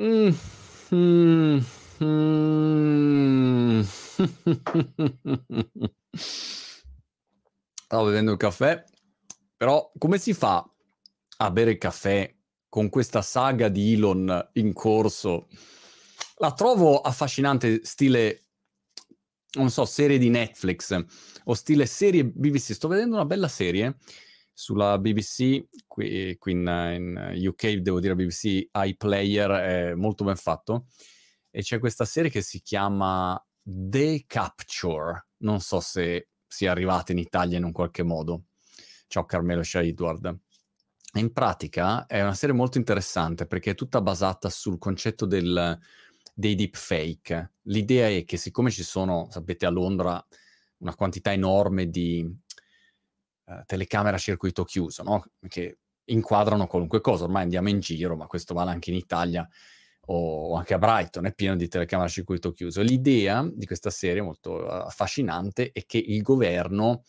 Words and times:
Mm, 0.00 0.30
mm, 0.94 1.58
mm. 2.04 3.80
Stavo 7.84 8.04
bevendo 8.04 8.30
il 8.30 8.36
caffè, 8.36 8.84
però 9.56 9.90
come 9.98 10.18
si 10.18 10.34
fa 10.34 10.64
a 11.38 11.50
bere 11.50 11.72
il 11.72 11.78
caffè 11.78 12.32
con 12.68 12.88
questa 12.90 13.22
saga 13.22 13.68
di 13.68 13.94
Elon 13.94 14.50
in 14.52 14.72
corso? 14.72 15.48
La 16.36 16.52
trovo 16.52 17.00
affascinante, 17.00 17.80
stile, 17.82 18.42
non 19.54 19.68
so, 19.70 19.84
serie 19.84 20.18
di 20.18 20.28
Netflix 20.28 20.96
o 21.42 21.54
stile 21.54 21.86
serie 21.86 22.24
BBC. 22.24 22.72
Sto 22.72 22.86
vedendo 22.86 23.16
una 23.16 23.26
bella 23.26 23.48
serie 23.48 23.96
sulla 24.58 24.98
BBC, 24.98 25.68
qui, 25.86 26.36
qui 26.36 26.50
in, 26.50 26.66
in, 26.66 27.46
UK 27.46 27.74
devo 27.74 28.00
dire 28.00 28.16
BBC 28.16 28.68
iPlayer, 28.72 29.50
è 29.50 29.94
molto 29.94 30.24
ben 30.24 30.34
fatto, 30.34 30.86
e 31.48 31.62
c'è 31.62 31.78
questa 31.78 32.04
serie 32.04 32.28
che 32.28 32.42
si 32.42 32.60
chiama 32.60 33.40
The 33.62 34.24
Capture, 34.26 35.28
non 35.42 35.60
so 35.60 35.78
se 35.78 36.30
sia 36.44 36.72
arrivata 36.72 37.12
in 37.12 37.18
Italia 37.18 37.56
in 37.56 37.62
un 37.62 37.70
qualche 37.70 38.02
modo. 38.02 38.46
Ciao 39.06 39.24
Carmelo, 39.26 39.62
ciao 39.62 39.82
Edward. 39.82 40.36
In 41.12 41.32
pratica 41.32 42.06
è 42.06 42.20
una 42.20 42.34
serie 42.34 42.56
molto 42.56 42.78
interessante 42.78 43.46
perché 43.46 43.70
è 43.70 43.74
tutta 43.76 44.00
basata 44.00 44.50
sul 44.50 44.78
concetto 44.78 45.24
del, 45.24 45.78
dei 46.34 46.56
deepfake. 46.56 47.52
L'idea 47.62 48.08
è 48.08 48.24
che 48.24 48.36
siccome 48.36 48.72
ci 48.72 48.82
sono, 48.82 49.28
sapete, 49.30 49.66
a 49.66 49.70
Londra 49.70 50.20
una 50.78 50.96
quantità 50.96 51.32
enorme 51.32 51.88
di 51.88 52.28
eh, 53.48 53.62
telecamere 53.64 54.16
a 54.16 54.18
circuito 54.18 54.64
chiuso, 54.64 55.02
no? 55.02 55.24
che 55.48 55.78
inquadrano 56.04 56.66
qualunque 56.66 57.00
cosa. 57.00 57.24
Ormai 57.24 57.44
andiamo 57.44 57.70
in 57.70 57.80
giro, 57.80 58.14
ma 58.14 58.26
questo 58.26 58.52
vale 58.52 58.70
anche 58.70 58.90
in 58.90 58.96
Italia 58.96 59.48
o 60.10 60.54
anche 60.54 60.74
a 60.74 60.78
Brighton, 60.78 61.26
è 61.26 61.34
pieno 61.34 61.56
di 61.56 61.68
telecamere 61.68 62.08
a 62.08 62.12
circuito 62.12 62.52
chiuso. 62.52 62.82
L'idea 62.82 63.48
di 63.50 63.66
questa 63.66 63.90
serie 63.90 64.22
molto 64.22 64.52
uh, 64.52 64.66
affascinante 64.66 65.70
è 65.72 65.84
che 65.84 65.98
il 65.98 66.22
governo, 66.22 67.04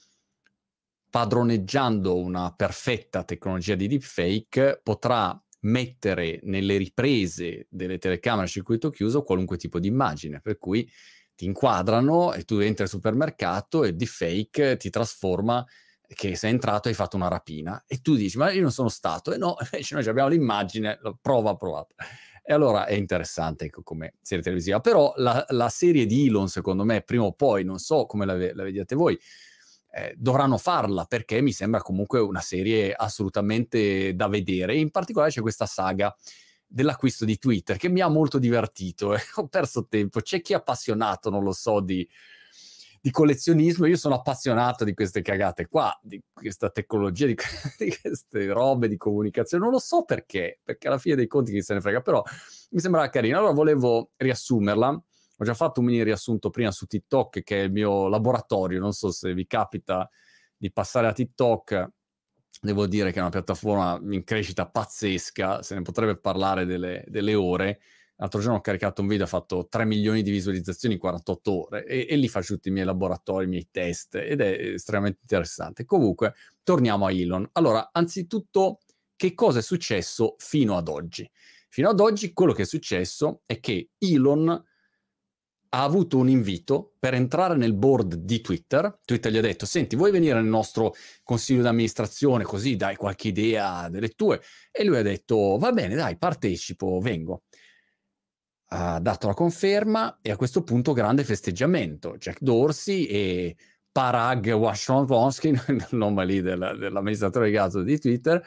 padroneggiando 1.09 2.17
una 2.17 2.53
perfetta 2.53 3.23
tecnologia 3.23 3.75
di 3.75 3.87
deepfake, 3.87 4.81
potrà 4.83 5.41
mettere 5.61 6.39
nelle 6.43 6.77
riprese 6.77 7.67
delle 7.69 7.97
telecamere 7.97 8.45
a 8.45 8.49
circuito 8.49 8.89
chiuso 8.89 9.23
qualunque 9.23 9.57
tipo 9.57 9.79
di 9.79 9.87
immagine, 9.87 10.41
per 10.41 10.57
cui 10.57 10.89
ti 11.35 11.45
inquadrano 11.45 12.33
e 12.33 12.43
tu 12.43 12.55
entri 12.55 12.83
al 12.83 12.89
supermercato 12.89 13.83
e 13.83 13.89
il 13.89 13.95
deepfake 13.95 14.75
ti 14.75 14.89
trasforma 14.89 15.65
che 16.11 16.35
sei 16.35 16.51
entrato 16.51 16.87
e 16.87 16.91
hai 16.91 16.97
fatto 16.97 17.15
una 17.15 17.27
rapina 17.27 17.83
e 17.85 18.01
tu 18.01 18.15
dici 18.15 18.37
ma 18.37 18.51
io 18.51 18.61
non 18.61 18.71
sono 18.71 18.89
stato 18.89 19.31
e 19.31 19.37
no, 19.37 19.55
invece 19.71 19.95
noi 19.95 20.07
abbiamo 20.07 20.29
l'immagine, 20.29 20.99
prova 21.21 21.55
provata. 21.55 21.95
E 22.49 22.53
allora 22.53 22.87
è 22.87 22.93
interessante 22.93 23.65
ecco, 23.65 23.83
come 23.83 24.15
serie 24.21 24.43
televisiva. 24.43 24.79
Però 24.79 25.13
la, 25.17 25.45
la, 25.49 25.69
serie 25.69 26.07
di 26.07 26.25
Elon, 26.25 26.49
secondo 26.49 26.83
me, 26.83 27.03
prima 27.03 27.25
o 27.25 27.33
poi, 27.33 27.63
non 27.63 27.77
so 27.77 28.07
come 28.07 28.25
la, 28.25 28.33
la 28.33 28.63
vediate 28.63 28.95
voi, 28.95 29.19
eh, 29.91 30.15
dovranno 30.17 30.57
farla 30.57 31.05
perché 31.05 31.41
mi 31.41 31.51
sembra 31.51 31.81
comunque 31.81 32.19
una 32.19 32.41
serie 32.41 32.91
assolutamente 32.91 34.15
da 34.15 34.27
vedere. 34.27 34.75
In 34.75 34.89
particolare 34.89 35.29
c'è 35.29 35.41
questa 35.41 35.67
saga 35.67 36.15
dell'acquisto 36.65 37.23
di 37.23 37.37
Twitter 37.37 37.77
che 37.77 37.87
mi 37.87 38.01
ha 38.01 38.07
molto 38.07 38.39
divertito. 38.39 39.13
Eh. 39.13 39.21
Ho 39.35 39.47
perso 39.47 39.85
tempo. 39.87 40.19
C'è 40.19 40.41
chi 40.41 40.53
è 40.53 40.55
appassionato, 40.55 41.29
non 41.29 41.43
lo 41.43 41.51
so, 41.51 41.79
di 41.81 42.07
di 43.01 43.11
collezionismo, 43.11 43.85
io 43.85 43.95
sono 43.95 44.15
appassionato 44.15 44.83
di 44.83 44.93
queste 44.93 45.21
cagate 45.21 45.67
qua, 45.67 45.97
di 46.01 46.21
questa 46.31 46.69
tecnologia, 46.69 47.25
di, 47.25 47.35
di, 47.77 47.97
queste 48.01 48.47
robe 48.47 48.87
di 48.87 48.97
comunicazione. 48.97 49.63
Non 49.63 49.73
lo 49.73 49.79
so 49.79 50.03
perché, 50.03 50.59
perché 50.63 50.87
alla 50.87 50.97
fine 50.97 51.15
dei 51.15 51.27
conti 51.27 51.51
chi 51.51 51.61
se 51.61 51.73
ne 51.73 51.81
frega, 51.81 52.01
però 52.01 52.21
mi 52.71 52.79
sembrava 52.79 53.09
carino. 53.09 53.37
Allora 53.37 53.53
volevo 53.53 54.11
riassumerla. 54.17 55.03
Ho 55.41 55.45
già 55.45 55.53
fatto 55.53 55.79
un 55.79 55.85
mini 55.85 56.03
riassunto 56.03 56.49
prima 56.49 56.71
su 56.71 56.85
TikTok, 56.85 57.43
che 57.43 57.61
è 57.61 57.63
il 57.63 57.71
mio 57.71 58.07
laboratorio. 58.09 58.79
Non 58.79 58.91
so 58.91 59.11
se 59.11 59.33
vi 59.33 59.47
capita 59.47 60.09
di 60.57 60.71
passare 60.71 61.07
a 61.07 61.13
TikTok. 61.13 61.89
Devo 62.61 62.87
dire 62.87 63.11
che 63.11 63.19
è 63.19 63.21
una 63.21 63.29
piattaforma 63.29 63.97
in 64.11 64.25
crescita 64.25 64.67
pazzesca, 64.67 65.63
se 65.63 65.75
ne 65.75 65.81
potrebbe 65.81 66.17
parlare 66.17 66.65
delle, 66.65 67.05
delle 67.07 67.33
ore 67.33 67.79
L'altro 68.19 68.41
giorno 68.41 68.57
ho 68.57 68.61
caricato 68.61 69.01
un 69.01 69.07
video, 69.07 69.23
ha 69.23 69.29
fatto 69.29 69.67
3 69.69 69.85
milioni 69.85 70.21
di 70.23 70.31
visualizzazioni 70.31 70.95
in 70.95 70.99
48 70.99 71.67
ore 71.67 71.85
e, 71.85 72.05
e 72.09 72.15
lì 72.17 72.27
faccio 72.27 72.55
tutti 72.55 72.67
i 72.67 72.71
miei 72.71 72.85
laboratori, 72.85 73.45
i 73.45 73.47
miei 73.47 73.69
test 73.71 74.15
ed 74.15 74.41
è 74.41 74.73
estremamente 74.73 75.19
interessante. 75.21 75.85
Comunque, 75.85 76.33
torniamo 76.61 77.05
a 77.05 77.13
Elon. 77.13 77.47
Allora, 77.53 77.89
anzitutto, 77.93 78.79
che 79.15 79.33
cosa 79.33 79.59
è 79.59 79.61
successo 79.61 80.35
fino 80.37 80.75
ad 80.75 80.89
oggi? 80.89 81.29
Fino 81.69 81.87
ad 81.87 81.99
oggi 82.01 82.33
quello 82.33 82.51
che 82.51 82.63
è 82.63 82.65
successo 82.65 83.41
è 83.45 83.61
che 83.61 83.91
Elon 83.97 84.49
ha 85.71 85.83
avuto 85.83 86.17
un 86.17 86.27
invito 86.27 86.95
per 86.99 87.13
entrare 87.13 87.55
nel 87.55 87.73
board 87.73 88.15
di 88.15 88.41
Twitter. 88.41 88.99
Twitter 89.05 89.31
gli 89.31 89.37
ha 89.37 89.41
detto: 89.41 89.65
Senti, 89.65 89.95
vuoi 89.95 90.11
venire 90.11 90.33
nel 90.33 90.49
nostro 90.49 90.93
consiglio 91.23 91.61
d'amministrazione 91.61 92.43
così 92.43 92.75
dai 92.75 92.97
qualche 92.97 93.29
idea 93.29 93.87
delle 93.87 94.09
tue? 94.09 94.41
E 94.71 94.83
lui 94.83 94.97
ha 94.97 95.03
detto: 95.03 95.57
Va 95.57 95.71
bene, 95.71 95.95
dai, 95.95 96.17
partecipo, 96.17 96.99
vengo 96.99 97.43
ha 98.71 98.99
dato 98.99 99.27
la 99.27 99.33
conferma 99.33 100.19
e 100.21 100.31
a 100.31 100.35
questo 100.35 100.63
punto 100.63 100.93
grande 100.93 101.23
festeggiamento. 101.23 102.17
Jack 102.17 102.39
Dorsey 102.41 103.05
e 103.05 103.55
Parag 103.91 104.51
Washington 104.51 105.07
il 105.67 105.87
nome 105.91 106.25
lì 106.25 106.41
del, 106.41 106.75
dell'amministratore 106.77 107.51
caso 107.51 107.81
di 107.81 107.99
Twitter, 107.99 108.43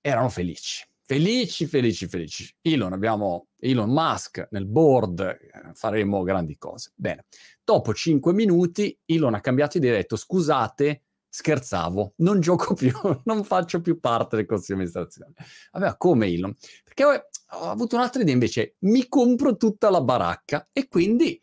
erano 0.00 0.28
felici. 0.28 0.84
Felici, 1.04 1.66
felici, 1.66 2.06
felici. 2.06 2.54
Elon, 2.60 2.92
abbiamo 2.92 3.48
Elon 3.58 3.90
Musk 3.90 4.48
nel 4.50 4.66
board, 4.66 5.20
eh, 5.20 5.72
faremo 5.72 6.22
grandi 6.22 6.58
cose. 6.58 6.92
Bene, 6.94 7.24
dopo 7.64 7.94
cinque 7.94 8.34
minuti 8.34 8.96
Elon 9.06 9.34
ha 9.34 9.40
cambiato 9.40 9.78
e 9.78 9.88
ha 9.88 9.92
detto 9.92 10.16
scusate, 10.16 11.04
scherzavo, 11.28 12.14
non 12.16 12.40
gioco 12.40 12.74
più, 12.74 12.92
non 13.24 13.44
faccio 13.44 13.80
più 13.80 14.00
parte 14.00 14.36
del 14.36 14.46
consiglio 14.46 14.78
di 14.78 14.84
amministrazione. 14.84 15.34
Vabbè, 15.72 15.96
come 15.96 16.26
Elon? 16.26 16.54
Perché 16.84 17.04
ho 17.04 17.68
avuto 17.70 17.96
un'altra 17.96 18.22
idea 18.22 18.34
invece, 18.34 18.76
mi 18.80 19.08
compro 19.08 19.56
tutta 19.56 19.90
la 19.90 20.00
baracca 20.00 20.68
e 20.72 20.88
quindi 20.88 21.40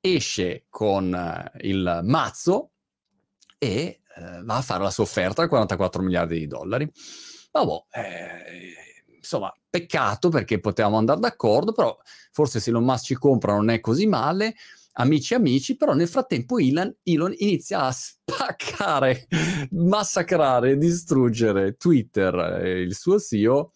esce 0.00 0.66
con 0.68 1.12
uh, 1.12 1.58
il 1.62 2.00
mazzo 2.04 2.70
e 3.58 4.00
uh, 4.16 4.44
va 4.44 4.56
a 4.56 4.62
fare 4.62 4.82
la 4.82 4.90
sua 4.90 5.04
offerta 5.04 5.42
a 5.42 5.48
44 5.48 6.02
miliardi 6.02 6.38
di 6.38 6.46
dollari. 6.46 6.90
Vabbè, 7.50 7.72
eh, 7.92 9.16
insomma, 9.16 9.52
peccato 9.68 10.28
perché 10.28 10.60
potevamo 10.60 10.96
andare 10.96 11.20
d'accordo, 11.20 11.72
però 11.72 11.96
forse 12.32 12.60
se 12.60 12.70
Elon 12.70 12.84
Musk 12.84 13.04
ci 13.04 13.14
compra 13.14 13.54
non 13.54 13.70
è 13.70 13.80
così 13.80 14.06
male, 14.06 14.54
amici 14.98 15.34
amici, 15.34 15.76
però 15.76 15.94
nel 15.94 16.08
frattempo 16.08 16.58
Elon, 16.58 16.94
Elon 17.02 17.32
inizia 17.36 17.82
a 17.82 17.92
spaccare, 17.92 19.26
massacrare, 19.70 20.76
distruggere 20.76 21.76
Twitter, 21.76 22.62
eh, 22.62 22.80
il 22.80 22.94
suo 22.94 23.18
CEO, 23.18 23.72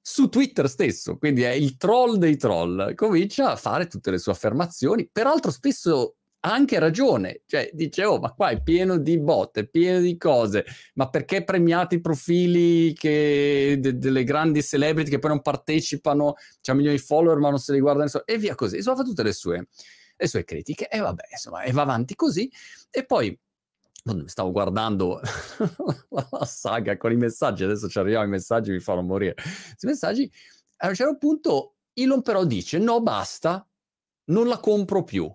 su 0.00 0.28
Twitter 0.28 0.68
stesso, 0.68 1.16
quindi 1.16 1.42
è 1.42 1.50
il 1.50 1.76
troll 1.76 2.16
dei 2.16 2.36
troll, 2.36 2.94
comincia 2.94 3.52
a 3.52 3.56
fare 3.56 3.86
tutte 3.86 4.10
le 4.10 4.18
sue 4.18 4.32
affermazioni, 4.32 5.08
peraltro 5.10 5.50
spesso 5.50 6.16
ha 6.40 6.52
anche 6.52 6.78
ragione, 6.78 7.40
cioè 7.46 7.70
dice 7.72 8.04
oh 8.04 8.18
ma 8.18 8.32
qua 8.32 8.50
è 8.50 8.62
pieno 8.62 8.98
di 8.98 9.18
bot, 9.18 9.60
è 9.60 9.66
pieno 9.66 10.00
di 10.00 10.18
cose, 10.18 10.66
ma 10.94 11.08
perché 11.08 11.42
premiate 11.42 11.94
i 11.94 12.00
profili 12.02 12.92
che, 12.92 13.78
de, 13.80 13.96
delle 13.96 14.24
grandi 14.24 14.62
celebrity 14.62 15.08
che 15.08 15.18
poi 15.18 15.30
non 15.30 15.40
partecipano, 15.40 16.34
c'ha 16.60 16.74
milioni 16.74 16.96
di 16.98 17.02
follower 17.02 17.38
ma 17.38 17.48
non 17.48 17.58
se 17.58 17.72
li 17.72 17.80
guarda 17.80 18.02
nessuno 18.02 18.26
e 18.26 18.36
via 18.36 18.54
così, 18.54 18.76
insomma 18.76 18.96
fa 18.96 19.04
tutte 19.04 19.22
le 19.22 19.32
sue, 19.32 19.68
le 20.24 20.28
sue 20.28 20.44
critiche 20.44 20.88
e 20.88 20.98
vabbè 20.98 21.24
insomma 21.30 21.62
e 21.62 21.72
va 21.72 21.82
avanti 21.82 22.14
così 22.14 22.50
e 22.90 23.04
poi 23.04 23.38
stavo 24.26 24.50
guardando 24.50 25.20
la 26.10 26.44
saga 26.44 26.96
con 26.98 27.12
i 27.12 27.16
messaggi, 27.16 27.64
adesso 27.64 27.88
ci 27.88 27.98
arriviamo 27.98 28.24
ai 28.24 28.30
messaggi, 28.30 28.70
mi 28.70 28.80
fanno 28.80 29.00
morire. 29.00 29.34
Questi 29.34 29.86
messaggi, 29.86 30.30
a 30.78 30.88
un 30.88 30.94
certo 30.94 31.16
punto 31.16 31.76
Elon 31.94 32.20
però 32.20 32.44
dice 32.44 32.78
no 32.78 33.00
basta, 33.00 33.66
non 34.26 34.46
la 34.46 34.58
compro 34.58 35.04
più. 35.04 35.34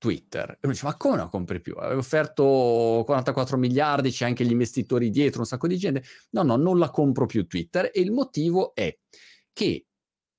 Twitter. 0.00 0.52
E 0.52 0.58
uno 0.62 0.72
dice, 0.72 0.86
ma 0.86 0.96
come 0.96 1.16
non 1.16 1.24
la 1.24 1.30
compri 1.30 1.60
più? 1.60 1.74
Avevo 1.76 2.00
offerto 2.00 3.02
44 3.04 3.58
miliardi, 3.58 4.10
c'è 4.10 4.24
anche 4.24 4.46
gli 4.46 4.50
investitori 4.50 5.10
dietro, 5.10 5.40
un 5.40 5.46
sacco 5.46 5.66
di 5.66 5.76
gente. 5.76 6.02
No, 6.30 6.42
no, 6.42 6.56
non 6.56 6.78
la 6.78 6.88
compro 6.88 7.26
più 7.26 7.46
Twitter. 7.46 7.90
E 7.92 8.00
il 8.00 8.10
motivo 8.10 8.74
è 8.74 8.98
che 9.52 9.84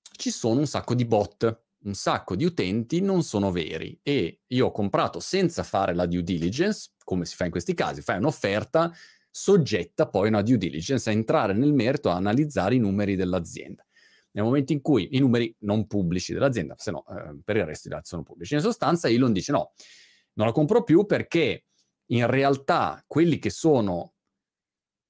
ci 0.02 0.32
sono 0.32 0.62
un 0.62 0.66
sacco 0.66 0.96
di 0.96 1.06
bot 1.06 1.62
un 1.84 1.94
sacco 1.94 2.36
di 2.36 2.46
utenti 2.46 3.02
non 3.02 3.24
sono 3.24 3.52
veri 3.52 4.00
e 4.04 4.42
io 4.48 4.68
ho 4.68 4.72
comprato 4.72 5.20
senza 5.20 5.64
fare 5.64 5.94
la 5.94 6.06
due 6.06 6.24
diligence, 6.24 6.92
come 7.04 7.26
si 7.26 7.36
fa 7.36 7.46
in 7.46 7.52
questi 7.52 7.74
casi, 7.74 8.02
fai 8.02 8.18
un'offerta 8.18 8.94
soggetta 9.30 10.08
poi 10.08 10.26
a 10.26 10.30
una 10.30 10.42
due 10.42 10.58
diligence 10.58 11.10
a 11.10 11.14
entrare 11.14 11.54
nel 11.54 11.74
merito, 11.74 12.10
a 12.10 12.16
analizzare 12.16 12.76
i 12.76 12.80
numeri 12.80 13.16
dell'azienda. 13.16 13.86
Nel 14.34 14.44
momento 14.44 14.72
in 14.72 14.82
cui 14.82 15.10
i 15.12 15.20
numeri 15.20 15.54
non 15.60 15.88
pubblici 15.88 16.34
dell'azienda, 16.34 16.76
se 16.78 16.92
no 16.92 17.06
eh, 17.08 17.38
per 17.44 17.58
il 17.58 17.66
resto 17.66 17.88
i 17.88 17.92
dati 17.92 18.08
sono 18.08 18.24
pubblici. 18.24 18.54
In 18.54 18.62
sostanza 18.62 19.10
Elon 19.10 19.34
dice 19.34 19.52
no, 19.52 19.74
non 20.34 20.48
la 20.48 20.54
compro 20.54 20.84
più 20.84 21.06
perché 21.06 21.66
in 22.12 22.28
realtà 22.28 23.04
quelli 23.08 23.40
che 23.40 23.50
sono 23.50 24.14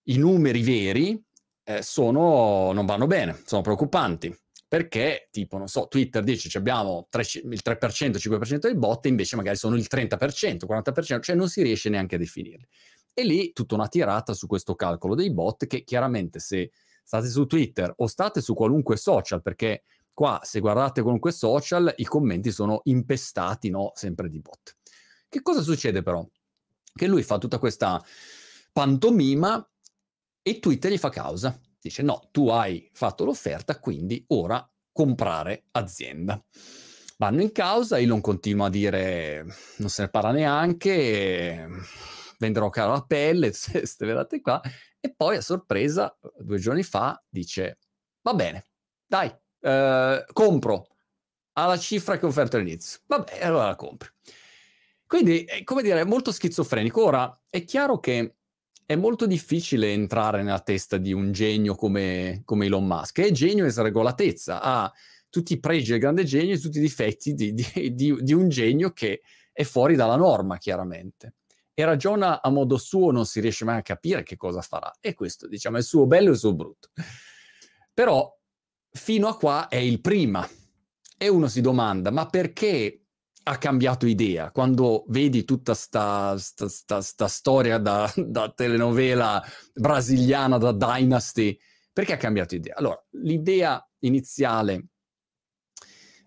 i 0.06 0.18
numeri 0.18 0.62
veri 0.64 1.24
eh, 1.64 1.82
sono, 1.84 2.72
non 2.72 2.86
vanno 2.86 3.06
bene, 3.06 3.40
sono 3.46 3.62
preoccupanti 3.62 4.36
perché 4.72 5.28
tipo, 5.32 5.58
non 5.58 5.68
so, 5.68 5.90
Twitter 5.90 6.24
dice 6.24 6.58
abbiamo 6.58 7.06
3, 7.10 7.24
il 7.44 7.60
3%, 7.62 8.16
5% 8.16 8.58
dei 8.60 8.78
bot, 8.78 9.06
invece 9.06 9.36
magari 9.36 9.58
sono 9.58 9.76
il 9.76 9.86
30%, 9.92 10.66
40%, 10.66 11.22
cioè 11.22 11.36
non 11.36 11.50
si 11.50 11.62
riesce 11.62 11.90
neanche 11.90 12.16
a 12.16 12.18
definirli. 12.18 12.66
E 13.14 13.24
lì 13.26 13.52
tutta 13.52 13.76
una 13.76 13.90
tirata 13.90 14.34
su 14.34 14.48
questo 14.48 14.76
calcolo 14.76 15.14
dei 15.14 15.30
bot 15.34 15.68
che 15.68 15.84
chiaramente 15.84 16.40
se 16.40 16.72
state 17.04 17.28
su 17.28 17.46
Twitter 17.48 17.94
o 17.98 18.08
state 18.08 18.40
su 18.40 18.54
qualunque 18.54 18.96
social, 18.96 19.42
perché 19.42 19.84
qua 20.14 20.40
se 20.42 20.62
guardate 20.62 21.02
qualunque 21.02 21.34
social 21.34 21.94
i 21.98 22.06
commenti 22.06 22.50
sono 22.50 22.80
impestati, 22.86 23.70
no, 23.70 23.92
sempre 23.94 24.30
di 24.30 24.40
bot. 24.40 24.78
Che 25.28 25.42
cosa 25.42 25.60
succede 25.60 26.02
però? 26.02 26.26
Che 26.94 27.08
lui 27.08 27.24
fa 27.24 27.38
tutta 27.38 27.60
questa 27.60 28.02
pantomima 28.72 29.70
e 30.42 30.60
Twitter 30.60 30.94
gli 30.94 30.98
fa 30.98 31.10
causa 31.10 31.60
dice 31.82 32.04
no, 32.04 32.30
tu 32.32 32.50
hai 32.50 32.90
fatto 32.94 33.26
l'offerta, 33.26 33.80
quindi 33.80 34.24
ora 34.28 34.66
comprare 34.92 35.66
azienda. 35.72 36.44
Vanno 37.18 37.42
in 37.42 37.52
causa, 37.52 38.00
Elon 38.00 38.22
continua 38.22 38.68
a 38.68 38.70
dire 38.70 39.46
non 39.78 39.90
se 39.90 40.04
ne 40.04 40.10
parla 40.10 40.32
neanche, 40.32 41.68
venderò 42.40 42.70
cara 42.70 42.94
la 42.94 43.06
pelle, 43.06 43.52
ste 43.54 44.06
vedate 44.06 44.42
qua, 44.42 44.62
e 45.00 45.14
poi 45.16 45.38
a 45.38 45.42
sorpresa, 45.42 46.18
due 46.38 46.60
giorni 46.60 46.84
fa, 46.84 47.22
dice 47.30 47.80
va 48.22 48.34
bene, 48.34 48.68
dai, 49.06 49.32
eh, 49.62 50.26
compro 50.34 50.88
alla 51.54 51.78
cifra 51.78 52.18
che 52.18 52.26
ho 52.26 52.30
offerto 52.30 52.58
all'inizio. 52.58 53.00
Vabbè, 53.06 53.44
allora 53.44 53.68
la 53.68 53.76
compri. 53.76 54.10
Quindi, 55.06 55.46
come 55.66 55.82
dire, 55.82 56.00
è 56.00 56.06
molto 56.06 56.32
schizofrenico. 56.32 57.04
Ora, 57.04 57.42
è 57.50 57.66
chiaro 57.66 58.00
che 58.00 58.38
è 58.92 58.96
molto 58.98 59.26
difficile 59.26 59.94
entrare 59.94 60.44
nella 60.44 60.60
testa 60.60 60.98
di 60.98 61.14
un 61.14 61.32
genio 61.32 61.76
come, 61.76 62.42
come 62.44 62.66
Elon 62.66 62.86
Musk. 62.86 63.22
È 63.22 63.32
genio 63.32 63.66
e 63.66 63.70
sregolatezza, 63.70 64.62
ha 64.62 64.92
tutti 65.30 65.54
i 65.54 65.60
pregi 65.62 65.92
del 65.92 66.00
grande 66.02 66.26
genio 66.26 66.56
e 66.56 66.60
tutti 66.60 66.78
i 66.78 66.82
difetti 66.82 67.34
di, 67.34 67.54
di, 67.54 67.96
di, 67.96 68.18
di, 68.20 68.34
un 68.34 68.50
genio 68.50 68.92
che 68.92 69.22
è 69.54 69.64
fuori 69.64 69.96
dalla 69.96 70.18
norma, 70.18 70.58
chiaramente. 70.58 71.36
E 71.74 71.86
ragiona 71.86 72.42
a 72.42 72.50
modo 72.50 72.78
suo, 72.78 73.12
non 73.12 73.26
si 73.26 73.40
riesce 73.40 73.64
mai 73.64 73.78
a 73.78 73.82
capire 73.82 74.24
che 74.24 74.36
cosa 74.36 74.62
farà. 74.62 74.92
E 75.00 75.14
questo, 75.14 75.48
diciamo, 75.48 75.78
è 75.78 75.80
il 75.80 75.86
suo 75.86 76.06
bello 76.06 76.28
e 76.28 76.34
il 76.34 76.38
suo 76.38 76.54
brutto. 76.54 76.90
Però, 77.94 78.30
fino 78.92 79.28
a 79.30 79.38
qua 79.38 79.70
è 79.70 79.78
il 79.78 80.02
prima. 80.02 80.46
E 81.18 81.28
uno 81.30 81.48
si 81.48 81.62
domanda, 81.62 82.12
ma 82.12 82.26
perché 82.26 83.01
ha 83.44 83.58
cambiato 83.58 84.06
idea. 84.06 84.52
Quando 84.52 85.06
vedi 85.08 85.44
tutta 85.46 85.74
sta, 85.74 86.38
sta, 86.38 86.68
sta, 86.70 87.02
sta 87.02 87.28
storia 87.28 87.78
da, 87.78 88.12
da, 88.16 88.52
telenovela 88.52 89.44
brasiliana, 89.74 90.58
da 90.58 90.72
Dynasty, 90.72 91.58
perché 91.92 92.14
ha 92.14 92.18
cambiato 92.18 92.56
idea? 92.56 92.76
Allora, 92.76 93.04
l'idea 93.12 93.86
iniziale 94.00 94.88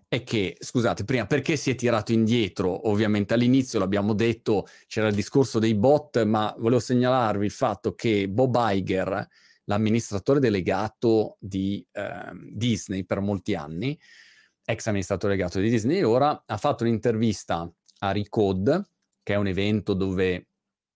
è 0.07 0.23
che, 0.23 0.55
scusate, 0.59 1.03
prima 1.03 1.25
perché 1.25 1.55
si 1.55 1.71
è 1.71 1.75
tirato 1.75 2.11
indietro? 2.11 2.89
Ovviamente 2.89 3.33
all'inizio 3.33 3.79
l'abbiamo 3.79 4.13
detto, 4.13 4.67
c'era 4.87 5.07
il 5.07 5.15
discorso 5.15 5.59
dei 5.59 5.75
bot, 5.75 6.23
ma 6.23 6.53
volevo 6.57 6.79
segnalarvi 6.79 7.45
il 7.45 7.51
fatto 7.51 7.95
che 7.95 8.29
Bob 8.29 8.55
Iger, 8.57 9.27
l'amministratore 9.65 10.39
delegato 10.39 11.37
di 11.39 11.85
eh, 11.91 12.31
Disney 12.51 13.03
per 13.03 13.19
molti 13.19 13.55
anni, 13.55 13.99
ex 14.65 14.87
amministratore 14.87 15.35
delegato 15.35 15.59
di 15.59 15.69
Disney 15.69 16.01
ora, 16.01 16.43
ha 16.45 16.57
fatto 16.57 16.83
un'intervista 16.83 17.71
a 17.99 18.11
Recode, 18.11 18.89
che 19.21 19.33
è 19.33 19.37
un 19.37 19.47
evento 19.47 19.93
dove 19.93 20.47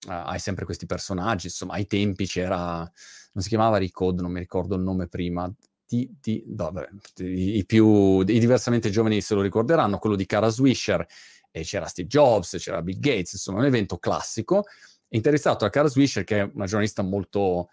uh, 0.08 0.12
hai 0.12 0.40
sempre 0.40 0.66
questi 0.66 0.86
personaggi, 0.86 1.48
insomma, 1.48 1.74
ai 1.74 1.86
tempi 1.86 2.26
c'era, 2.26 2.78
non 2.78 3.44
si 3.44 3.50
chiamava 3.50 3.78
Recode, 3.78 4.22
non 4.22 4.32
mi 4.32 4.40
ricordo 4.40 4.76
il 4.76 4.82
nome 4.82 5.08
prima, 5.08 5.52
di, 5.86 6.12
di, 6.20 6.44
no, 6.48 6.72
vabbè, 6.72 6.90
i, 7.20 7.58
i, 7.58 7.66
più, 7.66 8.20
i 8.22 8.40
diversamente 8.40 8.90
giovani 8.90 9.22
se 9.22 9.36
lo 9.36 9.42
ricorderanno, 9.42 10.00
quello 10.00 10.16
di 10.16 10.26
Cara 10.26 10.50
Swisher, 10.50 11.06
e 11.52 11.64
c'era 11.64 11.88
Steve 11.88 12.08
Jobs, 12.08 12.58
c'era 12.60 12.82
Bill 12.82 13.00
Gates, 13.00 13.34
insomma, 13.34 13.60
un 13.60 13.66
evento 13.66 13.98
classico, 13.98 14.66
interessato 15.10 15.66
a 15.66 15.70
Cara 15.70 15.88
Swisher, 15.88 16.24
che 16.24 16.40
è 16.40 16.52
una 16.54 16.66
giornalista 16.66 17.02
molto 17.02 17.70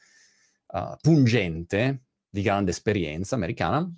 uh, 0.66 0.96
pungente, 1.00 2.02
di 2.28 2.42
grande 2.42 2.70
esperienza 2.70 3.34
americana, 3.34 3.90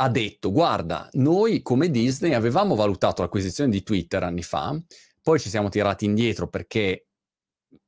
ha 0.00 0.08
detto, 0.08 0.52
guarda, 0.52 1.08
noi 1.14 1.60
come 1.60 1.90
Disney 1.90 2.32
avevamo 2.32 2.76
valutato 2.76 3.22
l'acquisizione 3.22 3.70
di 3.70 3.82
Twitter 3.82 4.22
anni 4.22 4.42
fa, 4.42 4.80
poi 5.20 5.40
ci 5.40 5.48
siamo 5.48 5.68
tirati 5.68 6.04
indietro 6.04 6.48
perché 6.48 7.08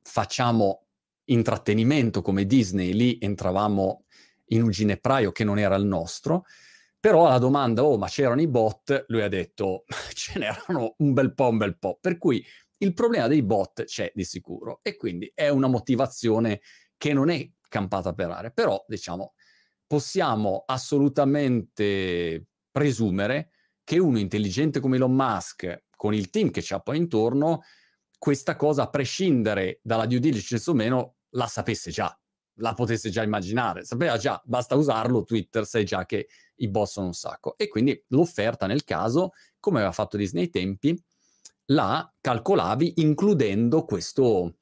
facciamo 0.01 0.87
intrattenimento 1.25 2.21
come 2.21 2.45
Disney, 2.45 2.91
lì 2.91 3.17
entravamo 3.21 4.03
in 4.47 4.63
un 4.63 4.71
ginepraio 4.71 5.31
che 5.31 5.45
non 5.45 5.57
era 5.57 5.75
il 5.75 5.85
nostro, 5.85 6.43
però 6.99 7.27
alla 7.27 7.37
domanda, 7.37 7.83
oh 7.83 7.97
ma 7.97 8.07
c'erano 8.07 8.41
i 8.41 8.47
bot, 8.47 9.05
lui 9.07 9.21
ha 9.21 9.29
detto, 9.29 9.85
ce 10.13 10.37
n'erano 10.37 10.95
un 10.97 11.13
bel 11.13 11.33
po', 11.33 11.47
un 11.47 11.57
bel 11.57 11.77
po', 11.77 11.97
per 12.01 12.17
cui 12.17 12.45
il 12.79 12.93
problema 12.93 13.27
dei 13.27 13.41
bot 13.41 13.85
c'è 13.85 14.11
di 14.13 14.25
sicuro 14.25 14.79
e 14.83 14.97
quindi 14.97 15.31
è 15.33 15.47
una 15.47 15.67
motivazione 15.67 16.59
che 16.97 17.13
non 17.13 17.29
è 17.29 17.49
campata 17.69 18.13
per 18.13 18.31
aria, 18.31 18.49
però 18.49 18.83
diciamo 18.85 19.33
possiamo 19.91 20.63
assolutamente 20.67 22.45
presumere 22.71 23.49
che 23.83 23.99
uno 23.99 24.19
intelligente 24.19 24.79
come 24.79 24.95
Elon 24.95 25.13
Musk, 25.13 25.83
con 25.97 26.13
il 26.13 26.29
team 26.29 26.49
che 26.49 26.61
c'ha 26.63 26.79
poi 26.79 26.95
intorno, 26.95 27.63
questa 28.17 28.55
cosa, 28.55 28.83
a 28.83 28.89
prescindere 28.89 29.81
dalla 29.83 30.05
due 30.05 30.19
diligence 30.19 30.69
o 30.69 30.73
meno, 30.73 31.15
la 31.31 31.45
sapesse 31.47 31.91
già, 31.91 32.17
la 32.59 32.73
potesse 32.73 33.09
già 33.09 33.21
immaginare. 33.21 33.83
Sapeva 33.83 34.15
già, 34.15 34.41
basta 34.45 34.75
usarlo, 34.75 35.25
Twitter 35.25 35.65
sai 35.65 35.83
già 35.83 36.05
che 36.05 36.29
i 36.55 36.69
boss 36.69 36.93
sono 36.93 37.07
un 37.07 37.13
sacco. 37.13 37.57
E 37.57 37.67
quindi 37.67 38.01
l'offerta 38.11 38.67
nel 38.67 38.85
caso, 38.85 39.31
come 39.59 39.79
aveva 39.79 39.91
fatto 39.91 40.15
Disney 40.15 40.43
ai 40.43 40.49
tempi, 40.49 40.97
la 41.65 42.09
calcolavi 42.21 42.93
includendo 43.01 43.83
questo 43.83 44.55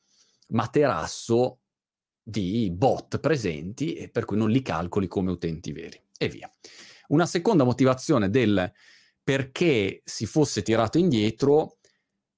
materasso 0.48 1.58
di 2.30 2.70
bot 2.72 3.20
presenti 3.20 3.94
e 3.94 4.10
per 4.10 4.26
cui 4.26 4.38
non 4.38 4.50
li 4.50 4.62
calcoli 4.62 5.08
come 5.08 5.31
utenti 5.31 5.72
veri 5.72 6.00
e 6.18 6.30
via. 6.30 6.50
Una 7.08 7.26
seconda 7.26 7.64
motivazione 7.64 8.30
del 8.30 8.72
perché 9.24 10.02
si 10.06 10.26
fosse 10.26 10.62
tirato 10.62 10.98
indietro, 10.98 11.78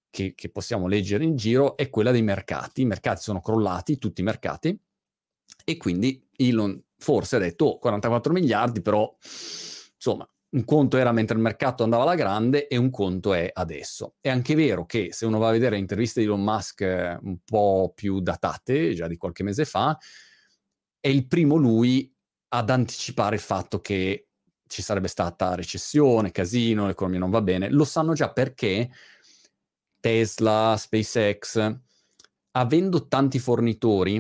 che, 0.10 0.34
che 0.36 0.50
possiamo 0.50 0.88
leggere 0.88 1.24
in 1.24 1.36
giro, 1.36 1.78
è 1.78 1.90
quella 1.90 2.12
dei 2.12 2.22
mercati. 2.22 2.82
I 2.82 2.86
mercati 2.86 3.22
sono 3.22 3.42
crollati, 3.42 3.98
tutti 3.98 4.22
i 4.22 4.26
mercati, 4.26 4.78
e 5.64 5.78
quindi 5.78 6.28
Elon 6.36 6.82
forse 6.98 7.38
ha 7.38 7.40
detto 7.40 7.66
oh, 7.66 7.78
44 7.80 8.34
miliardi, 8.34 8.82
però 8.82 9.14
insomma 9.96 10.28
un 10.54 10.66
conto 10.66 10.98
era 10.98 11.12
mentre 11.12 11.36
il 11.36 11.42
mercato 11.42 11.84
andava 11.84 12.04
alla 12.04 12.16
grande 12.16 12.68
e 12.68 12.78
un 12.78 12.90
conto 12.90 13.34
è 13.34 13.50
adesso. 13.54 14.16
È 14.20 14.30
anche 14.30 14.56
vero 14.56 14.86
che 14.86 15.10
se 15.14 15.26
uno 15.26 15.38
va 15.38 15.50
a 15.50 15.52
vedere 15.52 15.78
interviste 15.78 16.20
di 16.20 16.26
Elon 16.26 16.44
Musk 16.44 16.82
eh, 16.82 17.18
un 17.22 17.38
po' 17.46 17.94
più 17.96 18.20
datate, 18.20 18.94
già 18.94 19.08
di 19.08 19.18
qualche 19.18 19.44
mese 19.44 19.64
fa, 19.66 19.98
è 21.00 21.08
il 21.08 21.28
primo 21.28 21.56
lui 21.56 22.14
ad 22.50 22.70
anticipare 22.70 23.36
il 23.36 23.42
fatto 23.42 23.80
che 23.80 24.28
ci 24.68 24.82
sarebbe 24.82 25.08
stata 25.08 25.56
recessione, 25.56 26.32
casino, 26.32 26.86
l'economia 26.86 27.20
non 27.20 27.30
va 27.30 27.42
bene. 27.42 27.70
Lo 27.70 27.86
sanno 27.86 28.14
già 28.14 28.32
perché 28.32 28.90
Tesla, 30.00 30.76
SpaceX, 30.78 31.78
avendo 32.52 33.08
tanti 33.08 33.40
fornitori 33.40 34.16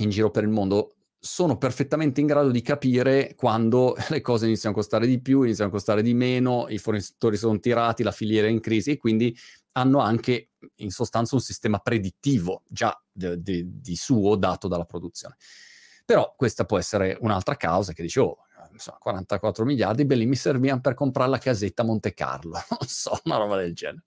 in 0.00 0.10
giro 0.10 0.30
per 0.30 0.44
il 0.44 0.50
mondo, 0.50 0.97
sono 1.20 1.58
perfettamente 1.58 2.20
in 2.20 2.26
grado 2.26 2.50
di 2.50 2.62
capire 2.62 3.34
quando 3.34 3.96
le 4.08 4.20
cose 4.20 4.46
iniziano 4.46 4.74
a 4.74 4.78
costare 4.78 5.06
di 5.06 5.20
più, 5.20 5.42
iniziano 5.42 5.70
a 5.70 5.72
costare 5.72 6.02
di 6.02 6.14
meno, 6.14 6.66
i 6.68 6.78
fornitori 6.78 7.36
sono 7.36 7.58
tirati, 7.58 8.02
la 8.02 8.12
filiera 8.12 8.46
è 8.46 8.50
in 8.50 8.60
crisi 8.60 8.92
e 8.92 8.96
quindi 8.96 9.36
hanno 9.72 9.98
anche 9.98 10.50
in 10.76 10.90
sostanza 10.90 11.34
un 11.34 11.40
sistema 11.40 11.78
predittivo 11.78 12.62
già 12.66 12.96
di, 13.10 13.40
di, 13.42 13.80
di 13.80 13.96
suo 13.96 14.36
dato 14.36 14.68
dalla 14.68 14.84
produzione. 14.84 15.36
Però 16.04 16.34
questa 16.36 16.64
può 16.64 16.78
essere 16.78 17.16
un'altra 17.20 17.56
causa 17.56 17.92
che 17.92 18.02
dice, 18.02 18.20
oh, 18.20 18.38
insomma, 18.72 18.98
44 18.98 19.64
miliardi, 19.64 20.04
belli, 20.04 20.26
mi 20.26 20.36
servivano 20.36 20.80
per 20.80 20.94
comprare 20.94 21.30
la 21.30 21.38
casetta 21.38 21.84
Monte 21.84 22.14
Carlo, 22.14 22.52
non 22.70 22.88
so, 22.88 23.20
una 23.24 23.36
roba 23.36 23.56
del 23.56 23.74
genere. 23.74 24.04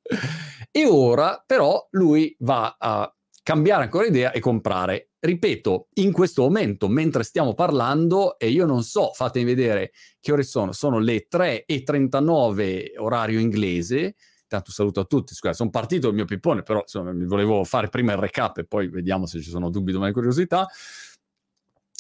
E 0.72 0.86
ora 0.86 1.44
però 1.46 1.88
lui 1.92 2.36
va 2.40 2.76
a 2.80 3.14
cambiare 3.44 3.84
ancora 3.84 4.06
idea 4.06 4.32
e 4.32 4.40
comprare. 4.40 5.12
Ripeto, 5.20 5.90
in 5.96 6.12
questo 6.12 6.42
momento, 6.44 6.88
mentre 6.88 7.24
stiamo 7.24 7.54
parlando, 7.54 8.38
e 8.40 8.50
io 8.50 8.66
non 8.66 8.84
so, 8.84 9.12
fatemi 9.14 9.46
vedere 9.46 9.92
che 10.20 10.32
ore 10.32 10.44
sono, 10.44 10.72
sono 10.72 11.00
le 11.00 11.28
3.39 11.30 12.94
orario 12.98 13.40
inglese, 13.40 14.16
Intanto 14.52 14.74
saluto 14.74 15.00
a 15.00 15.06
tutti, 15.06 15.34
scusate, 15.34 15.56
sono 15.56 15.70
partito 15.70 16.10
il 16.10 16.14
mio 16.14 16.26
pippone, 16.26 16.62
però 16.62 16.82
insomma, 16.82 17.14
mi 17.14 17.26
volevo 17.26 17.64
fare 17.64 17.88
prima 17.88 18.12
il 18.12 18.18
recap 18.18 18.58
e 18.58 18.66
poi 18.66 18.90
vediamo 18.90 19.26
se 19.26 19.40
ci 19.42 19.50
sono 19.50 19.70
dubbi, 19.70 19.94
domani 19.94 20.12
curiosità. 20.12 20.68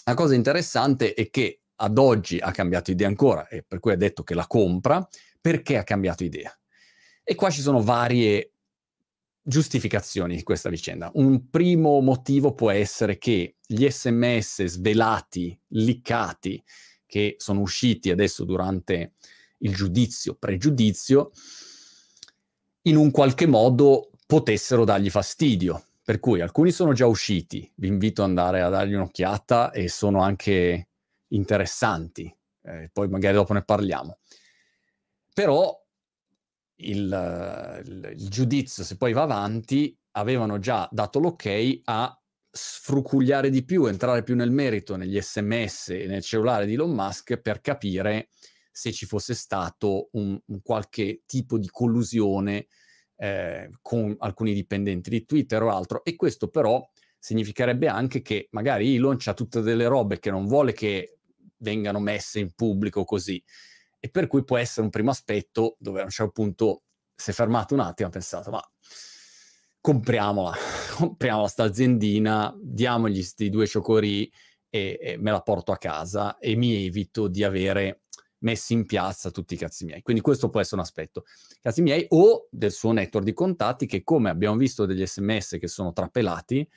La 0.04 0.14
cosa 0.16 0.36
interessante 0.36 1.14
è 1.14 1.30
che 1.30 1.62
ad 1.76 1.98
oggi 1.98 2.40
ha 2.40 2.52
cambiato 2.52 2.92
idea 2.92 3.08
ancora 3.08 3.48
e 3.48 3.64
per 3.66 3.80
cui 3.80 3.94
ha 3.94 3.96
detto 3.96 4.24
che 4.24 4.34
la 4.34 4.48
compra, 4.48 5.08
perché 5.40 5.78
ha 5.78 5.84
cambiato 5.84 6.26
idea? 6.26 6.54
E 7.24 7.36
qua 7.36 7.50
ci 7.50 7.62
sono 7.62 7.82
varie 7.82 8.51
giustificazioni 9.42 10.36
di 10.36 10.44
questa 10.44 10.70
vicenda. 10.70 11.10
Un 11.16 11.50
primo 11.50 12.00
motivo 12.02 12.54
può 12.54 12.70
essere 12.72 13.18
che 13.18 13.56
gli 13.66 13.90
sms 13.90 14.66
svelati, 14.66 15.58
liccati, 15.70 16.64
che 17.06 17.36
sono 17.38 17.62
usciti 17.62 18.12
adesso 18.12 18.46
durante 18.46 19.14
il 19.60 19.76
giudizio, 19.76 20.36
pregiudizio, 20.36 21.32
in 22.84 22.96
un 22.96 23.12
qualche 23.12 23.48
modo 23.48 24.12
potessero 24.26 24.86
dargli 24.86 25.10
fastidio. 25.10 25.84
Per 26.04 26.20
cui 26.20 26.42
alcuni 26.42 26.72
sono 26.72 26.94
già 26.94 27.06
usciti, 27.06 27.72
vi 27.76 27.88
invito 27.88 28.24
ad 28.24 28.30
andare 28.30 28.62
a 28.62 28.70
dargli 28.70 28.94
un'occhiata 28.94 29.72
e 29.72 29.88
sono 29.88 30.22
anche 30.22 30.90
interessanti, 31.28 32.34
eh, 32.64 32.90
poi 32.92 33.08
magari 33.08 33.36
dopo 33.36 33.54
ne 33.54 33.64
parliamo. 33.64 34.18
Però 35.34 35.81
il, 36.90 37.82
il, 37.86 38.16
il 38.18 38.30
giudizio, 38.30 38.84
se 38.84 38.98
poi 38.98 39.14
va 39.14 39.24
avanti, 39.24 39.98
avevano 40.12 40.60
già 40.60 40.88
dato 40.92 41.20
l'ok 41.20 41.80
a 41.86 42.16
sfrucugliare 42.54 43.50
di 43.50 43.64
più, 43.64 43.86
entrare 43.86 44.24
più 44.24 44.36
nel 44.36 44.52
merito 44.52 44.98
negli 44.98 45.20
sms 45.20 45.90
e 45.90 46.06
nel 46.08 46.22
cellulare 46.22 46.66
di 46.66 46.74
Elon 46.74 46.92
Musk 46.92 47.38
per 47.38 47.62
capire 47.62 48.28
se 48.72 48.92
ci 48.92 49.06
fosse 49.06 49.34
stato 49.34 50.10
un, 50.14 50.38
un 50.46 50.62
qualche 50.62 51.24
tipo 51.26 51.58
di 51.58 51.68
collusione 51.70 52.68
eh, 53.16 53.70
con 53.82 54.16
alcuni 54.20 54.54
dipendenti 54.54 55.10
di 55.10 55.26
Twitter 55.26 55.62
o 55.64 55.70
altro. 55.70 56.04
E 56.04 56.16
questo 56.16 56.50
però 56.50 56.86
significherebbe 57.18 57.88
anche 57.88 58.22
che 58.22 58.48
magari 58.52 58.96
Elon 58.96 59.18
ha 59.26 59.34
tutte 59.34 59.62
delle 59.62 59.88
robe 59.88 60.20
che 60.20 60.32
non 60.32 60.46
vuole 60.46 60.74
che 60.74 61.20
vengano 61.58 62.00
messe 62.00 62.40
in 62.40 62.54
pubblico 62.54 63.04
così. 63.04 63.42
E 64.04 64.10
per 64.10 64.26
cui 64.28 64.44
può 64.44 64.58
essere 64.58 64.82
un 64.82 64.90
primo 64.90 65.12
aspetto 65.12 65.76
dove 65.80 66.02
a 66.02 66.06
un 66.06 66.10
certo 66.10 66.32
punto 66.32 66.84
si 67.16 67.30
è 67.30 67.34
fermato 67.34 67.76
un 67.76 67.82
attimo 67.82 68.08
e 68.08 68.10
ha 68.10 68.14
pensato, 68.14 68.50
ma 68.50 68.62
compriamola, 69.80 70.54
compriamola 70.98 71.48
sta 71.48 71.64
aziendina, 71.64 72.54
diamogli 72.60 73.16
questi 73.16 73.50
due 73.50 73.68
cioccorì 73.68 74.32
e, 74.70 74.98
e, 75.00 75.18
me 75.18 75.32
la 75.32 75.42
porto 75.42 75.72
a 75.72 75.78
casa 75.78 76.38
e 76.40 76.56
mi 76.56 76.86
evito 76.86 77.28
di 77.28 77.44
avere 77.44 78.02
messi 78.40 78.74
in 78.74 78.86
piazza 78.86 79.30
tutti 79.30 79.54
i 79.54 79.58
cazzi 79.58 79.86
miei. 79.86 80.02
Quindi 80.02 80.22
questo 80.22 80.50
può 80.50 80.60
essere 80.60 80.78
un 80.78 80.82
aspetto. 80.82 81.26
Cazzi 81.60 81.82
miei 81.82 82.06
o 82.10 82.48
del 82.50 82.72
suo 82.72 82.92
network 82.92 83.26
di 83.26 83.34
contatti 83.34 83.86
che 83.86 84.04
come 84.04 84.30
abbiamo 84.30 84.56
visto 84.56 84.86
degli 84.86 85.06
sms 85.06 85.58
che 85.60 85.68
sono 85.68 85.94
trapelati, 85.94 86.68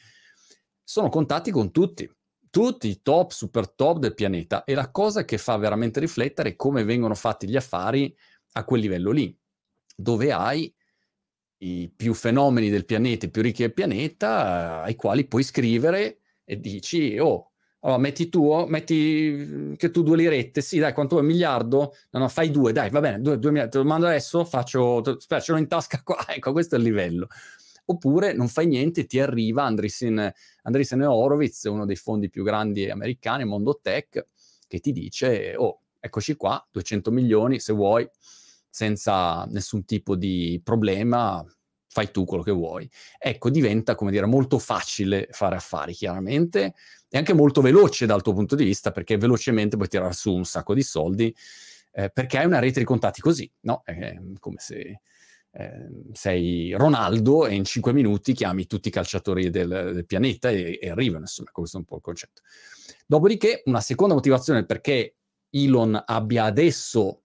sono 0.82 1.08
contatti 1.08 1.50
con 1.50 1.70
tutti, 1.70 2.10
tutti 2.54 2.86
i 2.86 3.02
top, 3.02 3.32
super 3.32 3.68
top 3.68 3.98
del 3.98 4.14
pianeta. 4.14 4.62
E 4.62 4.74
la 4.74 4.92
cosa 4.92 5.24
che 5.24 5.38
fa 5.38 5.56
veramente 5.56 5.98
riflettere 5.98 6.50
è 6.50 6.54
come 6.54 6.84
vengono 6.84 7.16
fatti 7.16 7.48
gli 7.48 7.56
affari 7.56 8.16
a 8.52 8.62
quel 8.62 8.80
livello 8.80 9.10
lì, 9.10 9.36
dove 9.96 10.30
hai 10.30 10.72
i 11.58 11.92
più 11.94 12.14
fenomeni 12.14 12.70
del 12.70 12.84
pianeta, 12.84 13.26
i 13.26 13.30
più 13.30 13.42
ricchi 13.42 13.62
del 13.62 13.72
pianeta, 13.72 14.82
ai 14.82 14.94
quali 14.94 15.26
puoi 15.26 15.42
scrivere 15.42 16.20
e 16.44 16.60
dici, 16.60 17.18
oh, 17.18 17.50
allora 17.80 17.98
metti 17.98 18.28
tu, 18.28 18.64
metti 18.68 19.74
che 19.76 19.90
tu 19.90 20.04
due 20.04 20.16
lirette, 20.16 20.60
sì 20.60 20.78
dai, 20.78 20.92
quanto 20.92 21.16
vuoi, 21.16 21.26
un 21.26 21.32
miliardo? 21.32 21.96
No, 22.10 22.20
no, 22.20 22.28
fai 22.28 22.52
due, 22.52 22.70
dai, 22.70 22.88
va 22.88 23.00
bene, 23.00 23.20
due, 23.20 23.36
due 23.36 23.50
miliardi, 23.50 23.72
te 23.72 23.78
lo 23.78 23.84
mando 23.84 24.06
adesso, 24.06 24.44
faccio, 24.44 24.98
aspetta, 24.98 25.40
ce 25.40 25.50
l'ho 25.50 25.58
in 25.58 25.66
tasca 25.66 26.00
qua, 26.04 26.24
ecco, 26.32 26.52
questo 26.52 26.76
è 26.76 26.78
il 26.78 26.84
livello. 26.84 27.26
Oppure 27.86 28.32
non 28.32 28.48
fai 28.48 28.66
niente, 28.66 29.04
ti 29.06 29.20
arriva 29.20 29.64
Andreessen, 29.64 30.32
Andreessen 30.62 31.02
Horowitz, 31.02 31.64
uno 31.64 31.84
dei 31.84 31.96
fondi 31.96 32.30
più 32.30 32.42
grandi 32.42 32.88
americani, 32.88 33.44
Mondo 33.44 33.78
Tech, 33.82 34.26
che 34.66 34.80
ti 34.80 34.92
dice, 34.92 35.54
oh, 35.56 35.80
eccoci 36.00 36.34
qua, 36.36 36.66
200 36.70 37.10
milioni, 37.10 37.60
se 37.60 37.72
vuoi, 37.72 38.08
senza 38.68 39.44
nessun 39.50 39.84
tipo 39.84 40.16
di 40.16 40.60
problema, 40.64 41.44
fai 41.88 42.10
tu 42.10 42.24
quello 42.24 42.42
che 42.42 42.50
vuoi. 42.50 42.90
Ecco, 43.18 43.50
diventa, 43.50 43.94
come 43.94 44.10
dire, 44.10 44.26
molto 44.26 44.58
facile 44.58 45.28
fare 45.30 45.56
affari, 45.56 45.92
chiaramente, 45.92 46.74
e 47.08 47.18
anche 47.18 47.34
molto 47.34 47.60
veloce 47.60 48.06
dal 48.06 48.22
tuo 48.22 48.32
punto 48.32 48.56
di 48.56 48.64
vista, 48.64 48.90
perché 48.90 49.16
velocemente 49.16 49.76
puoi 49.76 49.88
tirare 49.88 50.12
su 50.12 50.34
un 50.34 50.44
sacco 50.44 50.74
di 50.74 50.82
soldi, 50.82 51.34
eh, 51.92 52.10
perché 52.10 52.38
hai 52.38 52.46
una 52.46 52.58
rete 52.58 52.80
di 52.80 52.84
contatti 52.84 53.20
così, 53.20 53.50
no? 53.60 53.82
È 53.84 54.18
come 54.40 54.56
se 54.58 55.00
eh, 55.56 55.88
sei 56.12 56.72
Ronaldo 56.72 57.46
e 57.46 57.54
in 57.54 57.64
cinque 57.64 57.92
minuti 57.92 58.32
chiami 58.32 58.66
tutti 58.66 58.88
i 58.88 58.90
calciatori 58.90 59.50
del, 59.50 59.92
del 59.94 60.06
pianeta 60.06 60.50
e, 60.50 60.78
e 60.80 60.90
arrivano, 60.90 61.20
insomma, 61.20 61.50
questo 61.52 61.76
è 61.76 61.80
un 61.80 61.86
po' 61.86 61.96
il 61.96 62.02
concetto. 62.02 62.42
Dopodiché, 63.06 63.62
una 63.66 63.80
seconda 63.80 64.14
motivazione 64.14 64.64
perché 64.64 65.16
Elon 65.50 66.02
abbia 66.04 66.44
adesso 66.44 67.22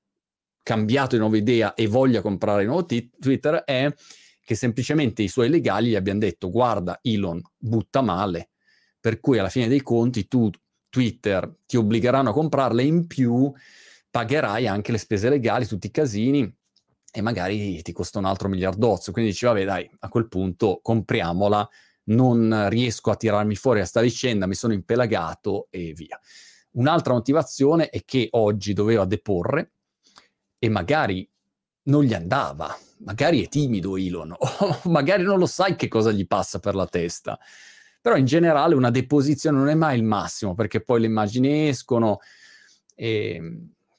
cambiato 0.61 1.15
di 1.15 1.21
nuova 1.21 1.37
idea 1.37 1.73
e 1.73 1.87
voglia 1.87 2.21
comprare 2.21 2.61
il 2.61 2.67
nuovo 2.67 2.85
t- 2.85 3.09
Twitter 3.17 3.63
è 3.63 3.91
che 4.43 4.55
semplicemente 4.55 5.23
i 5.23 5.27
suoi 5.27 5.49
legali 5.49 5.89
gli 5.89 5.95
abbiano 5.95 6.19
detto 6.19 6.51
guarda 6.51 6.99
Elon 7.01 7.41
butta 7.57 8.01
male, 8.01 8.49
per 8.99 9.19
cui 9.19 9.39
alla 9.39 9.49
fine 9.49 9.67
dei 9.67 9.81
conti 9.81 10.27
tu 10.27 10.49
Twitter 10.89 11.51
ti 11.65 11.77
obbligheranno 11.77 12.29
a 12.29 12.33
comprarle 12.33 12.83
in 12.83 13.07
più 13.07 13.51
pagherai 14.11 14.67
anche 14.67 14.91
le 14.91 14.97
spese 14.97 15.29
legali, 15.29 15.65
tutti 15.65 15.87
i 15.87 15.91
casini 15.91 16.51
e 17.11 17.21
magari 17.21 17.81
ti 17.81 17.91
costa 17.91 18.19
un 18.19 18.25
altro 18.25 18.49
miliardozzo. 18.49 19.11
Quindi 19.11 19.31
dici, 19.31 19.45
vabbè, 19.45 19.65
dai, 19.65 19.89
a 19.99 20.09
quel 20.09 20.27
punto 20.27 20.79
compriamola, 20.81 21.67
non 22.09 22.67
riesco 22.69 23.11
a 23.11 23.15
tirarmi 23.15 23.55
fuori 23.55 23.81
a 23.81 23.85
sta 23.85 24.01
vicenda, 24.01 24.47
mi 24.47 24.55
sono 24.55 24.73
impelagato 24.73 25.67
e 25.69 25.93
via. 25.93 26.19
Un'altra 26.71 27.13
motivazione 27.13 27.89
è 27.89 28.03
che 28.05 28.27
oggi 28.31 28.73
doveva 28.73 29.05
deporre 29.05 29.71
e 30.59 30.69
magari 30.69 31.27
non 31.83 32.03
gli 32.03 32.13
andava, 32.13 32.75
magari 32.99 33.43
è 33.43 33.47
timido 33.47 33.97
Elon, 33.97 34.35
o 34.37 34.79
magari 34.85 35.23
non 35.23 35.39
lo 35.39 35.45
sai 35.45 35.75
che 35.75 35.87
cosa 35.87 36.11
gli 36.11 36.27
passa 36.27 36.59
per 36.59 36.75
la 36.75 36.87
testa. 36.87 37.39
Però 38.01 38.15
in 38.15 38.25
generale 38.25 38.75
una 38.75 38.91
deposizione 38.91 39.57
non 39.57 39.67
è 39.67 39.75
mai 39.75 39.97
il 39.97 40.03
massimo, 40.03 40.53
perché 40.53 40.81
poi 40.81 41.01
le 41.01 41.07
immagini 41.07 41.67
escono 41.67 42.19
e 42.95 43.41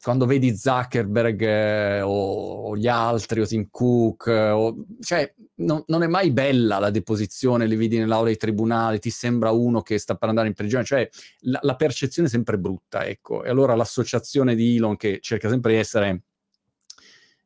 quando 0.02 0.24
vedi 0.24 0.56
Zuckerberg 0.56 1.42
eh, 1.42 2.00
o, 2.00 2.68
o, 2.68 2.76
gli 2.76 2.86
altri, 2.86 3.40
o 3.40 3.46
Tim 3.46 3.68
Cook, 3.70 4.26
eh, 4.28 4.50
o, 4.50 4.84
cioè 5.00 5.32
no, 5.56 5.84
non 5.88 6.02
è 6.02 6.06
mai 6.06 6.30
bella 6.30 6.78
la 6.78 6.90
deposizione, 6.90 7.66
li 7.66 7.76
vedi 7.76 7.98
nell'aula 7.98 8.26
dei 8.26 8.36
tribunali, 8.36 8.98
ti 8.98 9.10
sembra 9.10 9.50
uno 9.50 9.82
che 9.82 9.98
sta 9.98 10.14
per 10.14 10.30
andare 10.30 10.48
in 10.48 10.54
prigione, 10.54 10.84
cioè 10.84 11.06
la, 11.40 11.58
la 11.62 11.76
percezione 11.76 12.28
è 12.28 12.30
sempre 12.30 12.58
brutta, 12.58 13.04
ecco. 13.04 13.44
E 13.44 13.50
allora 13.50 13.74
l'associazione 13.74 14.54
di 14.54 14.76
Elon 14.76 14.96
che 14.96 15.18
cerca 15.20 15.48
sempre 15.50 15.72
di 15.72 15.78
essere 15.78 16.22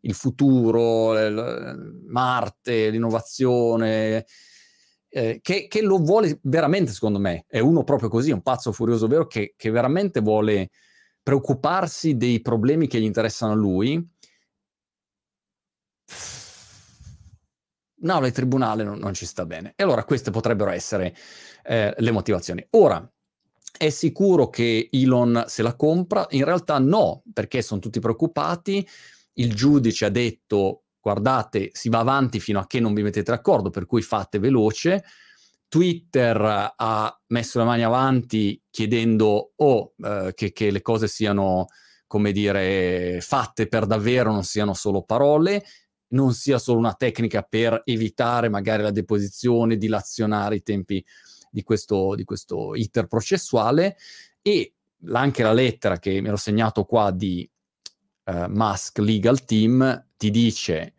il 0.01 0.15
futuro, 0.15 1.13
Marte, 2.07 2.91
l'innovazione, 2.91 4.27
eh, 5.09 5.41
che, 5.43 5.67
che, 5.67 5.83
lo 5.83 5.99
vuole 5.99 6.39
veramente, 6.43 6.93
secondo 6.93 7.19
me, 7.19 7.47
è 7.49 7.59
uno 7.59 7.85
proprio 7.85 8.09
così, 8.09 8.31
un 8.31 8.43
pazzo 8.43 8.71
furioso 8.71 9.07
vero, 9.07 9.27
che, 9.27 9.55
che 9.57 9.71
veramente 9.71 10.21
vuole 10.21 10.71
preoccuparsi 11.25 12.17
dei 12.17 12.41
problemi 12.41 12.87
che 12.87 13.01
gli 13.01 13.05
interessano 13.05 13.53
a 13.53 13.57
lui. 13.57 14.09
No, 18.03 18.25
il 18.25 18.33
tribunale 18.33 18.85
non, 18.85 18.99
non, 18.99 19.15
ci 19.15 19.27
sta 19.27 19.45
bene. 19.47 19.73
E 19.75 19.83
allora 19.83 20.05
queste 20.05 20.31
potrebbero 20.31 20.71
essere 20.71 21.17
eh, 21.65 21.93
le 21.97 22.11
motivazioni. 22.13 22.65
Ora, 22.71 23.11
è 23.77 23.89
sicuro 23.89 24.51
che 24.51 24.89
Elon 24.93 25.45
se 25.49 25.63
la 25.63 25.75
compra? 25.75 26.27
In 26.31 26.45
realtà 26.45 26.79
no, 26.79 27.23
perché 27.33 27.63
sono 27.63 27.81
tutti 27.81 27.99
preoccupati 27.99 28.87
il 29.35 29.55
giudice 29.55 30.05
ha 30.05 30.11
detto 30.11 30.85
guardate, 31.01 31.71
si 31.73 31.89
va 31.89 31.99
avanti 31.99 32.41
fino 32.41 32.59
a 32.59 32.67
che 32.67 32.81
non 32.81 32.95
vi 32.95 33.03
mettete 33.03 33.31
d'accordo, 33.31 33.71
per 33.71 33.87
cui 33.87 34.03
fate 34.03 34.39
veloce. 34.39 35.05
Twitter 35.75 36.73
ha 36.77 37.21
messo 37.31 37.59
le 37.59 37.65
mani 37.65 37.83
avanti 37.83 38.63
chiedendo 38.71 39.55
o 39.57 39.67
oh, 39.67 39.95
eh, 39.99 40.31
che, 40.33 40.53
che, 40.53 40.71
le 40.71 40.81
cose 40.83 41.09
siano, 41.09 41.67
come 42.07 42.31
dire, 42.31 43.19
fatte 43.21 43.67
per 43.67 43.85
davvero, 43.85 44.31
non 44.31 44.45
siano 44.45 44.73
solo 44.73 45.03
parole, 45.03 45.65
non 46.11 46.33
sia 46.33 46.61
solo 46.61 46.79
una 46.79 46.95
tecnica 46.95 47.43
per 47.43 47.83
evitare 47.87 48.49
magari 48.49 48.85
la 48.85 48.93
deposizione, 48.93 49.77
dilazionare 49.77 50.55
i 50.55 50.63
tempi 50.63 51.05
di 51.51 51.65
questo, 51.65 52.15
di 52.15 52.23
questo 52.23 52.77
iter 52.77 53.09
processuale 53.09 53.97
e 54.43 54.75
anche 55.11 55.43
la 55.43 55.53
lettera 55.53 55.99
che 55.99 56.21
mi 56.21 56.29
ero 56.29 56.37
segnato 56.37 56.85
qua 56.85 57.11
di 57.11 57.51
uh, 58.27 58.45
Musk 58.47 58.99
legal 58.99 59.45
team 59.45 60.11
ti 60.17 60.31
dice 60.31 60.94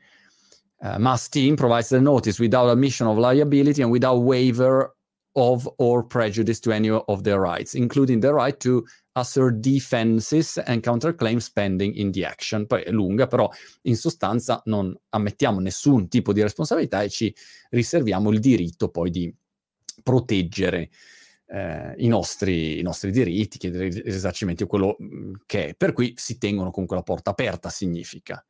uh, 0.82 1.00
Musk 1.00 1.32
team 1.32 1.56
provides 1.56 1.90
the 1.90 2.00
notice 2.00 2.40
without 2.40 2.70
admission 2.70 3.08
of 3.08 3.18
liability 3.18 3.82
and 3.82 3.92
without 3.92 4.22
waiver 4.22 4.96
of 5.36 5.70
or 5.78 6.04
prejudice 6.04 6.60
to 6.62 6.72
any 6.72 6.90
of 6.90 7.24
their 7.24 7.40
rights, 7.40 7.76
including 7.76 8.22
the 8.22 8.34
right 8.34 8.60
to 8.60 8.86
assert 9.16 9.62
defenses 9.62 10.58
and 10.58 10.82
counterclaims 10.82 11.50
pending 11.50 11.94
in 11.96 12.12
the 12.12 12.26
action. 12.26 12.66
Poi 12.66 12.84
è 12.84 12.92
lunga, 12.92 13.28
però 13.28 13.50
in 13.84 13.96
sostanza 13.96 14.62
non 14.66 14.96
ammettiamo 15.10 15.60
nessun 15.60 16.08
tipo 16.08 16.34
di 16.34 16.42
responsabilità 16.42 17.02
e 17.02 17.10
ci 17.10 17.34
riserviamo 17.70 18.32
il 18.32 18.40
diritto 18.40 18.90
poi 18.90 19.10
di 19.10 19.34
proteggere 20.04 20.90
eh, 21.48 21.94
i, 21.98 22.08
nostri, 22.08 22.80
i, 22.80 22.82
nostri, 22.82 23.12
diritti, 23.12 23.58
chiedere 23.58 23.88
i 23.88 24.02
risarcimenti 24.02 24.64
o 24.64 24.68
quello 24.68 24.98
mm, 25.02 25.34
che 25.46 25.68
è. 25.68 25.76
Per 25.76 25.94
cui 25.94 26.14
si 26.18 26.38
tengono 26.38 26.72
comunque 26.72 26.98
la 26.98 27.04
porta 27.04 27.32
aperta, 27.32 27.70
significa. 27.70 28.44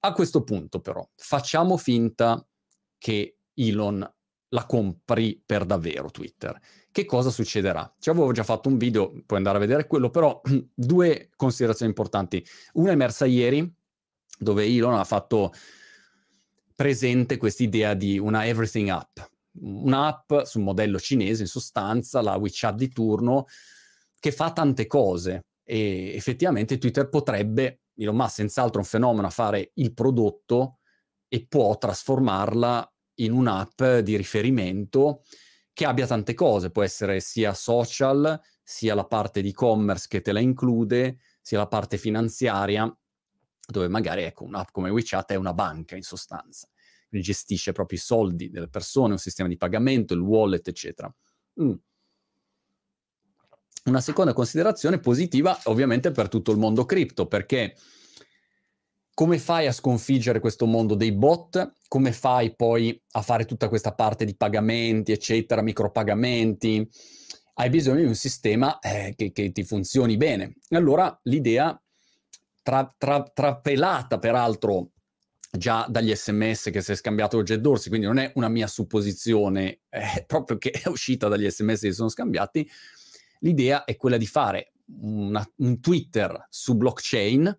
A 0.00 0.12
questo 0.12 0.44
punto 0.44 0.80
però 0.80 1.06
facciamo 1.16 1.76
finta 1.76 2.46
che 2.98 3.38
Elon 3.54 4.14
la 4.50 4.66
compri 4.66 5.42
per 5.44 5.64
davvero 5.64 6.10
Twitter. 6.10 6.58
Che 6.90 7.04
cosa 7.04 7.30
succederà? 7.30 7.94
Ci 7.98 8.08
avevo 8.10 8.32
già 8.32 8.44
fatto 8.44 8.68
un 8.68 8.78
video, 8.78 9.10
puoi 9.26 9.38
andare 9.38 9.56
a 9.56 9.60
vedere 9.60 9.86
quello, 9.86 10.10
però 10.10 10.40
due 10.74 11.30
considerazioni 11.36 11.90
importanti. 11.90 12.44
Una 12.74 12.90
è 12.90 12.92
emersa 12.92 13.26
ieri, 13.26 13.70
dove 14.38 14.64
Elon 14.64 14.94
ha 14.94 15.04
fatto 15.04 15.52
presente 16.74 17.36
quest'idea 17.36 17.94
di 17.94 18.18
una 18.18 18.46
everything 18.46 18.88
app, 18.88 19.18
un'app 19.60 20.42
sul 20.42 20.62
modello 20.62 20.98
cinese 20.98 21.42
in 21.42 21.48
sostanza, 21.48 22.22
la 22.22 22.36
WeChat 22.36 22.76
di 22.76 22.88
turno, 22.88 23.46
che 24.20 24.32
fa 24.32 24.52
tante 24.52 24.86
cose 24.86 25.42
e 25.64 26.14
effettivamente 26.14 26.78
Twitter 26.78 27.08
potrebbe, 27.08 27.80
Elon 27.98 28.16
Musk 28.16 28.34
senz'altro 28.34 28.80
un 28.80 28.86
fenomeno 28.86 29.26
a 29.26 29.30
fare 29.30 29.72
il 29.74 29.92
prodotto 29.92 30.78
e 31.28 31.46
può 31.46 31.76
trasformarla 31.76 32.92
in 33.16 33.32
un'app 33.32 33.82
di 33.82 34.16
riferimento 34.16 35.22
che 35.72 35.84
abbia 35.84 36.06
tante 36.06 36.34
cose, 36.34 36.70
può 36.70 36.82
essere 36.82 37.20
sia 37.20 37.54
social, 37.54 38.40
sia 38.62 38.94
la 38.94 39.06
parte 39.06 39.42
di 39.42 39.50
e-commerce 39.50 40.06
che 40.08 40.20
te 40.20 40.32
la 40.32 40.40
include, 40.40 41.18
sia 41.40 41.58
la 41.58 41.68
parte 41.68 41.98
finanziaria, 41.98 42.92
dove 43.66 43.88
magari 43.88 44.22
ecco, 44.22 44.44
un'app 44.44 44.68
come 44.72 44.90
WeChat 44.90 45.32
è 45.32 45.36
una 45.36 45.54
banca 45.54 45.94
in 45.94 46.02
sostanza, 46.02 46.68
gestisce 47.08 47.72
proprio 47.72 47.98
i 47.98 48.00
soldi 48.00 48.50
delle 48.50 48.68
persone, 48.68 49.12
un 49.12 49.18
sistema 49.18 49.48
di 49.48 49.56
pagamento, 49.56 50.14
il 50.14 50.20
wallet, 50.20 50.66
eccetera. 50.66 51.14
Mm. 51.62 51.74
Una 53.88 54.00
seconda 54.02 54.34
considerazione 54.34 54.98
positiva 54.98 55.58
ovviamente 55.64 56.10
per 56.10 56.28
tutto 56.28 56.52
il 56.52 56.58
mondo 56.58 56.84
cripto, 56.84 57.26
perché 57.26 57.74
come 59.14 59.38
fai 59.38 59.66
a 59.66 59.72
sconfiggere 59.72 60.40
questo 60.40 60.66
mondo 60.66 60.94
dei 60.94 61.10
bot? 61.10 61.72
Come 61.88 62.12
fai 62.12 62.54
poi 62.54 63.02
a 63.12 63.22
fare 63.22 63.46
tutta 63.46 63.68
questa 63.68 63.94
parte 63.94 64.26
di 64.26 64.36
pagamenti, 64.36 65.10
eccetera, 65.10 65.62
micropagamenti? 65.62 66.86
Hai 67.54 67.70
bisogno 67.70 68.00
di 68.00 68.06
un 68.06 68.14
sistema 68.14 68.78
eh, 68.78 69.14
che, 69.16 69.32
che, 69.32 69.52
ti 69.52 69.64
funzioni 69.64 70.18
bene. 70.18 70.56
Allora 70.68 71.18
l'idea, 71.22 71.76
tra, 72.62 72.94
tra, 72.96 73.22
trapelata 73.22 74.18
peraltro 74.18 74.90
già 75.50 75.86
dagli 75.88 76.14
sms 76.14 76.68
che 76.70 76.82
si 76.82 76.92
è 76.92 76.94
scambiato 76.94 77.42
Jet 77.42 77.60
Dorsey, 77.60 77.88
quindi 77.88 78.06
non 78.06 78.18
è 78.18 78.30
una 78.34 78.48
mia 78.48 78.66
supposizione, 78.66 79.80
è 79.88 80.24
proprio 80.26 80.58
che 80.58 80.72
è 80.72 80.88
uscita 80.88 81.26
dagli 81.26 81.48
sms 81.50 81.80
che 81.80 81.88
si 81.88 81.94
sono 81.94 82.10
scambiati, 82.10 82.70
l'idea 83.40 83.84
è 83.84 83.96
quella 83.96 84.16
di 84.16 84.26
fare 84.26 84.72
una, 85.00 85.46
un 85.56 85.80
Twitter 85.80 86.46
su 86.48 86.76
blockchain 86.76 87.58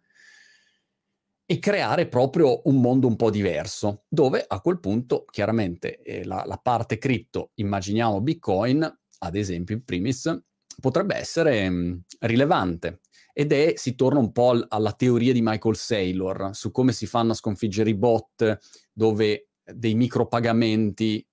e 1.51 1.57
creare 1.57 2.07
proprio 2.07 2.62
un 2.65 2.79
mondo 2.79 3.07
un 3.07 3.15
po' 3.15 3.31
diverso, 3.31 4.03
dove 4.07 4.45
a 4.48 4.62
quel 4.62 4.79
punto 4.79 5.25
chiaramente 5.25 6.00
eh, 6.03 6.24
la, 6.24 6.43
la, 6.45 6.57
parte 6.57 7.00
cripto, 7.00 7.51
immaginiamo 7.55 8.21
Bitcoin, 8.21 9.00
ad 9.19 9.36
esempio 9.36 9.75
in 9.75 9.83
primis, 9.83 10.43
potrebbe 10.79 11.15
essere 11.15 11.67
mh, 11.67 11.75
mm, 11.75 11.98
rilevante. 12.19 13.00
Ed 13.33 13.51
è, 13.51 13.74
si 13.77 13.95
torna 13.95 14.19
un 14.19 14.31
po' 14.31 14.63
alla 14.67 14.91
teoria 14.91 15.33
di 15.33 15.41
Michael 15.41 15.75
Saylor 15.75 16.50
su 16.53 16.71
come 16.71 16.91
si 16.91 17.07
fanno 17.07 17.31
a 17.31 17.36
sconfiggere 17.36 17.89
i 17.89 17.95
bot, 17.95 18.59
dove 18.91 19.50
dei 19.63 19.95
micropagamenti 19.95 21.25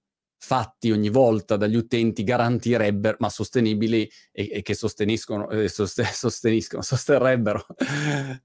fatti 0.47 0.93
ogni 0.93 1.09
volta 1.09 1.57
dagli 1.57 1.75
utenti 1.75 2.23
garantirebbero, 2.23 3.17
ma 3.19 3.29
sostenibili 3.29 4.09
e, 4.31 4.49
e 4.53 4.63
che 4.63 4.75
sosteniscono, 4.75 5.51
eh, 5.51 5.69
sost- 5.69 6.03
sosteniscono, 6.07 6.83
sosterrebbero. 6.83 7.67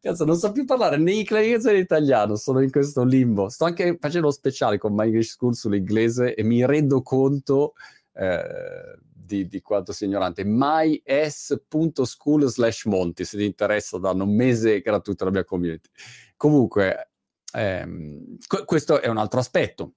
Cazzo, 0.02 0.26
non 0.26 0.36
so 0.36 0.52
più 0.52 0.66
parlare 0.66 0.98
né 0.98 1.12
inglese 1.12 1.72
né 1.72 1.78
italiano, 1.78 2.38
sono 2.38 2.62
in 2.62 2.72
questo 2.72 3.04
limbo. 3.04 3.50
Sto 3.50 3.66
anche 3.66 3.98
facendo 4.00 4.26
lo 4.28 4.34
speciale 4.34 4.80
con 4.80 4.96
My 4.96 5.06
English 5.06 5.34
School 5.34 5.54
sull'inglese 5.54 6.34
e 6.34 6.42
mi 6.42 6.66
rendo 6.66 7.04
conto 7.04 7.74
eh, 8.14 8.98
di, 9.14 9.46
di, 9.46 9.62
quanto 9.62 9.94
sia 9.94 10.08
ignorante. 10.08 10.44
mys.school 10.44 12.48
slash 12.48 12.86
monti, 12.86 13.26
se 13.26 13.38
ti 13.38 13.46
interessa, 13.46 14.00
danno 14.00 14.24
un 14.24 14.36
mese 14.36 14.82
gratuito 14.82 15.22
alla 15.22 15.34
mia 15.34 15.46
community. 15.46 15.88
Comunque, 16.36 17.12
ehm, 17.54 18.38
qu- 18.48 18.66
questo 18.66 19.00
è 19.00 19.08
un 19.08 19.18
altro 19.18 19.40
aspetto. 19.40 19.94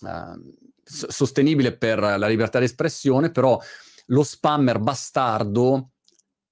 Uh, 0.00 0.71
sostenibile 0.82 1.76
per 1.76 1.98
la 1.98 2.26
libertà 2.26 2.58
di 2.58 2.64
espressione, 2.64 3.30
però 3.30 3.58
lo 4.06 4.22
spammer 4.22 4.78
bastardo 4.78 5.90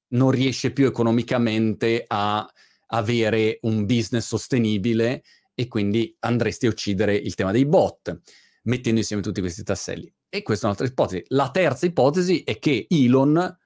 non 0.09 0.31
riesce 0.31 0.73
più 0.73 0.87
economicamente 0.87 2.05
a 2.07 2.49
avere 2.93 3.59
un 3.63 3.87
business 3.87 4.27
sostenibile 4.27 5.23
e 5.55 5.69
quindi 5.69 6.15
andresti 6.21 6.67
a 6.67 6.71
uccidere 6.71 7.15
il 7.15 7.35
tema 7.35 7.53
dei 7.53 7.67
bot, 7.67 8.21
mettendo 8.63 9.01
insieme 9.01 9.23
tutti 9.23 9.41
questi 9.41 9.63
tasselli. 9.63 10.13
E 10.29 10.43
questa 10.43 10.65
è 10.65 10.71
un'altra 10.71 10.87
ipotesi. 10.87 11.25
La 11.29 11.51
terza 11.51 11.87
ipotesi 11.87 12.43
è 12.43 12.59
che 12.59 12.87
Elon 12.89 13.59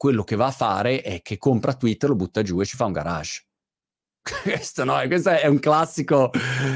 quello 0.00 0.24
che 0.24 0.36
va 0.36 0.46
a 0.46 0.50
fare 0.50 1.02
è 1.02 1.20
che 1.20 1.36
compra 1.36 1.74
Twitter, 1.74 2.08
lo 2.08 2.16
butta 2.16 2.40
giù 2.40 2.58
e 2.60 2.64
ci 2.64 2.76
fa 2.76 2.86
un 2.86 2.92
garage. 2.92 3.44
questo, 4.42 4.84
no, 4.84 4.98
questo 5.06 5.28
è 5.28 5.46
un 5.46 5.58
classico, 5.58 6.30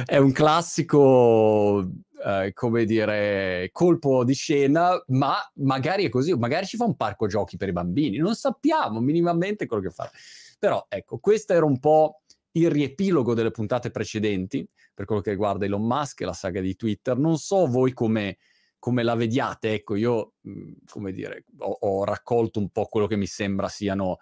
è 0.05 0.19
un 0.19 0.33
classico 0.33 1.89
eh, 2.25 2.53
come 2.55 2.87
dire, 2.87 3.69
colpo 3.71 4.25
di 4.25 4.33
scena, 4.33 5.03
ma 5.09 5.37
magari 5.57 6.07
è 6.07 6.09
così, 6.09 6.33
magari 6.35 6.67
ci 6.67 6.77
fa 6.77 6.85
un 6.85 6.97
parco 6.97 7.27
giochi 7.27 7.57
per 7.59 7.69
i 7.69 7.73
bambini, 7.73 8.17
non 8.17 8.35
sappiamo 8.35 9.01
minimamente 9.01 9.67
quello 9.67 9.83
che 9.83 9.91
fa. 9.91 10.11
Però 10.59 10.87
ecco, 10.89 11.19
questo 11.19 11.53
era 11.53 11.67
un 11.67 11.79
po' 11.79 12.23
il 12.53 12.71
riepilogo 12.71 13.35
delle 13.35 13.51
puntate 13.51 13.91
precedenti 13.91 14.67
per 14.95 15.05
quello 15.05 15.21
che 15.21 15.31
riguarda 15.31 15.67
Elon 15.67 15.85
Musk 15.85 16.23
e 16.23 16.25
la 16.25 16.33
saga 16.33 16.61
di 16.61 16.77
Twitter. 16.77 17.19
Non 17.19 17.37
so 17.37 17.67
voi 17.67 17.93
come, 17.93 18.39
come 18.79 19.03
la 19.03 19.17
vediate, 19.17 19.75
ecco, 19.75 19.95
io, 19.95 20.35
mh, 20.41 20.73
come 20.89 21.13
dire, 21.13 21.45
ho, 21.59 21.77
ho 21.81 22.05
raccolto 22.05 22.59
un 22.59 22.71
po' 22.71 22.87
quello 22.87 23.07
che 23.07 23.17
mi 23.17 23.27
sembra 23.27 23.69
siano 23.69 24.19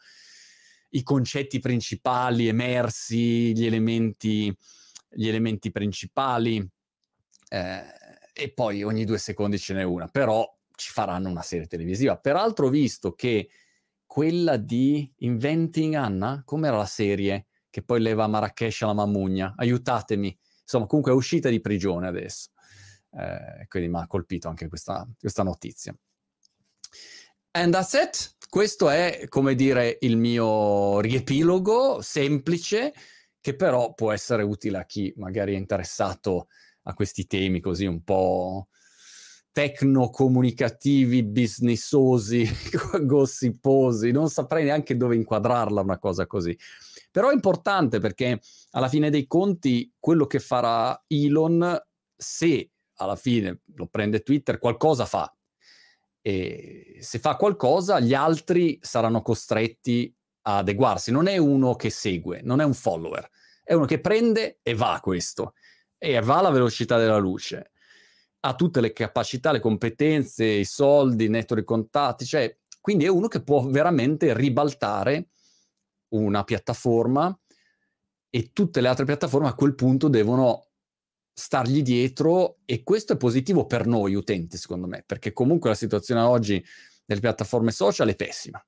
i 0.94 1.02
concetti 1.04 1.60
principali 1.60 2.48
emersi, 2.48 3.54
gli 3.54 3.64
elementi, 3.64 4.54
gli 5.08 5.28
elementi 5.28 5.70
principali 5.70 6.68
eh, 7.52 7.84
e 8.32 8.50
poi 8.54 8.82
ogni 8.82 9.04
due 9.04 9.18
secondi 9.18 9.58
ce 9.58 9.74
n'è 9.74 9.82
una, 9.82 10.08
però 10.08 10.50
ci 10.74 10.90
faranno 10.90 11.28
una 11.28 11.42
serie 11.42 11.66
televisiva. 11.66 12.16
Peraltro 12.16 12.70
visto 12.70 13.12
che 13.12 13.50
quella 14.06 14.56
di 14.56 15.12
Inventing 15.18 15.94
Anna, 15.94 16.42
com'era 16.46 16.78
la 16.78 16.86
serie 16.86 17.48
che 17.68 17.82
poi 17.82 18.00
leva 18.00 18.26
Marrakesh 18.26 18.82
alla 18.82 18.94
Mamugna? 18.94 19.52
Aiutatemi. 19.54 20.38
Insomma, 20.62 20.86
comunque 20.86 21.12
è 21.12 21.14
uscita 21.14 21.50
di 21.50 21.60
prigione 21.60 22.06
adesso. 22.08 22.50
Eh, 23.10 23.66
quindi 23.68 23.90
mi 23.90 23.98
ha 23.98 24.06
colpito 24.06 24.48
anche 24.48 24.68
questa, 24.68 25.06
questa 25.18 25.42
notizia. 25.42 25.94
And 27.50 27.70
that's 27.70 27.92
it. 27.92 28.36
Questo 28.48 28.88
è, 28.88 29.26
come 29.28 29.54
dire, 29.54 29.98
il 30.00 30.16
mio 30.16 31.00
riepilogo 31.00 32.00
semplice, 32.00 32.94
che 33.40 33.54
però 33.54 33.92
può 33.92 34.10
essere 34.10 34.42
utile 34.42 34.78
a 34.78 34.86
chi 34.86 35.12
magari 35.16 35.54
è 35.54 35.58
interessato 35.58 36.48
a 36.84 36.94
questi 36.94 37.26
temi 37.26 37.60
così 37.60 37.86
un 37.86 38.02
po' 38.02 38.68
tecno-comunicativi, 39.52 41.22
businessosi, 41.22 42.48
gossiposi, 43.04 44.10
non 44.10 44.30
saprei 44.30 44.64
neanche 44.64 44.96
dove 44.96 45.14
inquadrarla 45.14 45.82
una 45.82 45.98
cosa 45.98 46.26
così. 46.26 46.58
Però 47.10 47.28
è 47.28 47.34
importante 47.34 48.00
perché 48.00 48.40
alla 48.70 48.88
fine 48.88 49.10
dei 49.10 49.26
conti 49.26 49.92
quello 49.98 50.26
che 50.26 50.40
farà 50.40 51.04
Elon, 51.06 51.78
se 52.16 52.70
alla 52.94 53.16
fine 53.16 53.60
lo 53.74 53.86
prende 53.88 54.22
Twitter, 54.22 54.58
qualcosa 54.58 55.04
fa. 55.04 55.34
E 56.22 56.96
se 57.00 57.18
fa 57.18 57.36
qualcosa, 57.36 58.00
gli 58.00 58.14
altri 58.14 58.78
saranno 58.80 59.20
costretti 59.20 60.14
a 60.42 60.58
adeguarsi. 60.58 61.10
Non 61.10 61.26
è 61.26 61.36
uno 61.36 61.74
che 61.74 61.90
segue, 61.90 62.40
non 62.42 62.60
è 62.60 62.64
un 62.64 62.74
follower, 62.74 63.28
è 63.62 63.74
uno 63.74 63.84
che 63.84 64.00
prende 64.00 64.60
e 64.62 64.74
va 64.74 64.98
questo 65.02 65.52
e 66.04 66.20
va 66.20 66.38
alla 66.38 66.50
velocità 66.50 66.98
della 66.98 67.18
luce. 67.18 67.70
Ha 68.40 68.56
tutte 68.56 68.80
le 68.80 68.92
capacità, 68.92 69.52
le 69.52 69.60
competenze, 69.60 70.44
i 70.44 70.64
soldi, 70.64 71.24
il 71.24 71.30
netto 71.30 71.54
di 71.54 71.62
contatti, 71.62 72.24
cioè, 72.24 72.58
quindi 72.80 73.04
è 73.04 73.08
uno 73.08 73.28
che 73.28 73.44
può 73.44 73.64
veramente 73.68 74.34
ribaltare 74.34 75.28
una 76.08 76.42
piattaforma 76.42 77.38
e 78.28 78.50
tutte 78.52 78.80
le 78.80 78.88
altre 78.88 79.04
piattaforme 79.04 79.46
a 79.46 79.54
quel 79.54 79.76
punto 79.76 80.08
devono 80.08 80.70
stargli 81.32 81.82
dietro 81.82 82.58
e 82.64 82.82
questo 82.82 83.12
è 83.12 83.16
positivo 83.16 83.66
per 83.66 83.86
noi 83.86 84.14
utenti, 84.14 84.56
secondo 84.56 84.88
me, 84.88 85.04
perché 85.06 85.32
comunque 85.32 85.70
la 85.70 85.76
situazione 85.76 86.22
oggi 86.22 86.62
delle 87.04 87.20
piattaforme 87.20 87.70
social 87.70 88.08
è 88.08 88.16
pessima. 88.16 88.60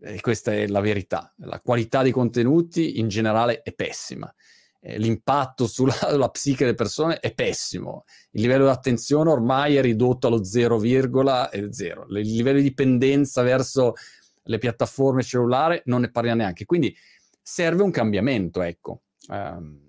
E 0.00 0.20
questa 0.20 0.52
è 0.52 0.68
la 0.68 0.80
verità. 0.80 1.34
La 1.38 1.60
qualità 1.60 2.02
dei 2.02 2.12
contenuti 2.12 3.00
in 3.00 3.08
generale 3.08 3.62
è 3.62 3.72
pessima 3.72 4.32
eh, 4.80 4.98
l'impatto 4.98 5.66
sulla 5.68 6.28
psiche 6.30 6.64
delle 6.64 6.76
persone 6.76 7.18
è 7.20 7.34
pessimo. 7.34 8.04
Il 8.30 8.42
livello 8.42 8.64
di 8.64 8.70
attenzione 8.70 9.30
ormai 9.30 9.76
è 9.76 9.80
ridotto 9.80 10.26
allo 10.26 10.40
0,0. 10.40 12.06
Il 12.08 12.08
livello 12.08 12.58
di 12.58 12.64
dipendenza 12.64 13.42
verso 13.42 13.94
le 14.42 14.58
piattaforme 14.58 15.22
cellulari 15.22 15.80
non 15.84 16.02
ne 16.02 16.10
parliamo 16.10 16.40
neanche. 16.40 16.64
Quindi 16.64 16.96
serve 17.42 17.82
un 17.82 17.90
cambiamento, 17.90 18.62
ecco. 18.62 19.02
Um, 19.28 19.86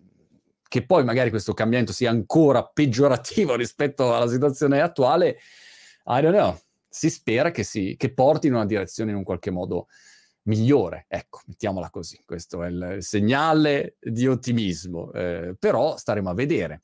che 0.68 0.86
poi 0.86 1.04
magari 1.04 1.32
questo 1.32 1.54
cambiamento 1.54 1.92
sia 1.94 2.12
ancora 2.12 2.64
peggiorativo 2.64 3.56
rispetto 3.58 4.16
alla 4.16 4.28
situazione 4.28 4.82
attuale, 4.82 5.40
I 6.06 6.22
don't 6.22 6.36
know, 6.36 6.58
si 6.88 7.10
spera 7.10 7.52
che, 7.52 7.64
si, 7.64 7.96
che 7.98 8.14
porti 8.14 8.48
in 8.48 8.54
una 8.54 8.66
direzione 8.66 9.12
in 9.12 9.18
un 9.18 9.24
qualche 9.24 9.52
modo 9.52 9.88
migliore. 10.44 11.06
Ecco, 11.08 11.42
mettiamola 11.46 11.90
così, 11.90 12.22
questo 12.26 12.64
è 12.64 12.70
il 12.70 12.98
segnale 13.00 13.98
di 14.00 14.28
ottimismo, 14.28 15.12
eh, 15.14 15.56
però 15.58 15.98
staremo 15.98 16.30
a 16.30 16.34
vedere 16.34 16.84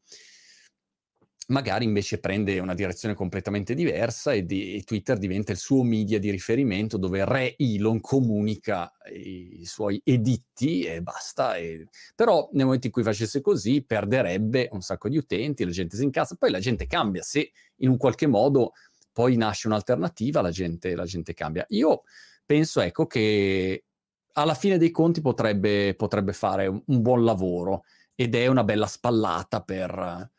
magari 1.47 1.85
invece 1.85 2.19
prende 2.19 2.57
una 2.59 2.73
direzione 2.73 3.13
completamente 3.13 3.73
diversa 3.73 4.31
e, 4.31 4.45
di, 4.45 4.75
e, 4.75 4.83
Twitter 4.83 5.17
diventa 5.17 5.51
il 5.51 5.57
suo 5.57 5.83
media 5.83 6.19
di 6.19 6.31
riferimento 6.31 6.97
dove 6.97 7.23
Re 7.25 7.55
Elon 7.57 7.99
comunica 7.99 8.91
i, 9.13 9.61
i 9.61 9.65
suoi 9.65 10.01
editti 10.03 10.83
e 10.83 11.01
basta. 11.01 11.55
E... 11.55 11.87
Però 12.15 12.49
nel 12.53 12.65
momento 12.65 12.87
in 12.87 12.93
cui 12.93 13.03
facesse 13.03 13.41
così 13.41 13.83
perderebbe 13.83 14.69
un 14.71 14.81
sacco 14.81 15.09
di 15.09 15.17
utenti, 15.17 15.65
la 15.65 15.71
gente 15.71 15.97
si 15.97 16.03
incazza, 16.03 16.35
poi 16.35 16.49
la 16.49 16.59
gente 16.59 16.87
cambia, 16.87 17.21
se 17.21 17.51
in 17.77 17.89
un 17.89 17.97
qualche 17.97 18.27
modo 18.27 18.71
poi 19.11 19.37
nasce 19.37 19.67
un'alternativa, 19.67 20.41
la 20.41 20.51
gente, 20.51 20.95
la 20.95 21.05
gente 21.05 21.33
cambia. 21.33 21.65
Io 21.69 22.03
penso 22.45 22.81
ecco 22.81 23.07
che 23.07 23.85
alla 24.33 24.53
fine 24.53 24.77
dei 24.77 24.91
conti 24.91 25.21
potrebbe, 25.21 25.95
potrebbe 25.95 26.33
fare 26.33 26.67
un, 26.67 26.83
buon 26.85 27.23
lavoro 27.23 27.83
ed 28.13 28.35
è 28.35 28.47
una 28.47 28.63
bella 28.63 28.87
spallata 28.87 29.61
per 29.61 30.33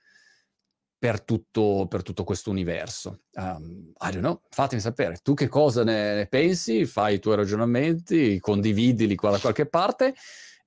per 0.99 1.23
tutto, 1.23 1.87
tutto 2.03 2.25
questo 2.25 2.51
universo. 2.51 3.21
Um, 3.35 3.93
I 4.01 4.11
don't 4.11 4.21
know, 4.21 4.41
fatemi 4.49 4.81
sapere, 4.81 5.19
tu 5.23 5.35
che 5.35 5.47
cosa 5.47 5.85
ne, 5.85 6.27
pensi, 6.29 6.87
fai 6.87 7.17
i 7.17 7.19
tuoi 7.19 7.37
ragionamenti, 7.37 8.41
condividili 8.41 9.15
qua 9.15 9.31
da 9.31 9.39
qualche 9.39 9.67
parte. 9.67 10.15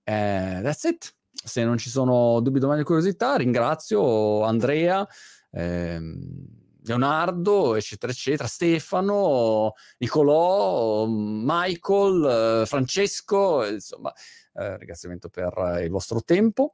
Uh, 0.06 0.62
that's 0.62 0.84
it. 0.84 1.14
Se 1.32 1.64
non 1.64 1.78
ci 1.78 1.90
sono 1.90 2.40
dubbi, 2.42 2.60
domande 2.60 2.84
o 2.84 2.86
curiosità, 2.86 3.36
ringrazio 3.36 4.44
Andrea, 4.44 5.06
ehm, 5.52 6.59
Leonardo, 6.90 7.76
eccetera, 7.76 8.12
eccetera, 8.12 8.48
Stefano, 8.48 9.74
Nicolò, 10.00 11.06
Michael, 11.08 12.62
eh, 12.62 12.66
Francesco, 12.66 13.66
insomma, 13.66 14.12
eh, 14.54 14.78
ringraziamento 14.78 15.30
per 15.30 15.82
il 15.84 15.90
vostro 15.90 16.22
tempo. 16.24 16.74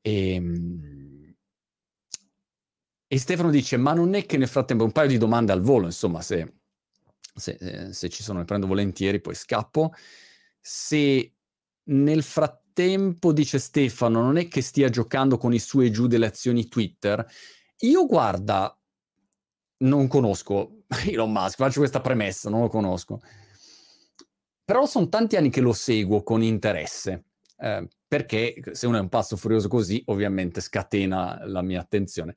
E, 0.00 0.34
ehm, 0.34 1.34
e 3.10 3.18
Stefano 3.18 3.50
dice, 3.50 3.76
ma 3.78 3.94
non 3.94 4.14
è 4.14 4.26
che 4.26 4.36
nel 4.36 4.48
frattempo 4.48 4.84
un 4.84 4.92
paio 4.92 5.08
di 5.08 5.18
domande 5.18 5.52
al 5.52 5.62
volo, 5.62 5.86
insomma, 5.86 6.20
se, 6.20 6.56
se, 7.34 7.56
eh, 7.58 7.92
se 7.92 8.08
ci 8.10 8.22
sono, 8.22 8.40
le 8.40 8.44
prendo 8.44 8.66
volentieri, 8.66 9.20
poi 9.20 9.34
scappo. 9.34 9.92
Se 10.60 11.32
nel 11.84 12.22
frattempo, 12.22 13.32
dice 13.32 13.58
Stefano, 13.58 14.20
non 14.20 14.36
è 14.36 14.46
che 14.48 14.60
stia 14.60 14.90
giocando 14.90 15.38
con 15.38 15.54
i 15.54 15.58
su 15.58 15.80
e 15.80 15.90
giù 15.90 16.06
delle 16.06 16.26
azioni 16.26 16.68
Twitter, 16.68 17.26
io 17.78 18.06
guarda, 18.06 18.78
non 19.78 20.08
conosco 20.08 20.84
Elon 21.06 21.30
Musk, 21.30 21.56
faccio 21.56 21.80
questa 21.80 22.00
premessa, 22.00 22.50
non 22.50 22.62
lo 22.62 22.68
conosco. 22.68 23.20
Però 24.64 24.86
sono 24.86 25.08
tanti 25.08 25.36
anni 25.36 25.50
che 25.50 25.60
lo 25.60 25.72
seguo 25.72 26.22
con 26.22 26.42
interesse, 26.42 27.24
eh, 27.58 27.88
perché 28.06 28.62
se 28.72 28.86
uno 28.86 28.98
è 28.98 29.00
un 29.00 29.08
pazzo 29.08 29.36
furioso 29.36 29.68
così, 29.68 30.02
ovviamente 30.06 30.60
scatena 30.60 31.46
la 31.46 31.62
mia 31.62 31.80
attenzione. 31.80 32.36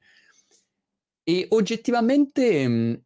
E 1.23 1.47
oggettivamente 1.49 2.67
mh, 2.67 3.03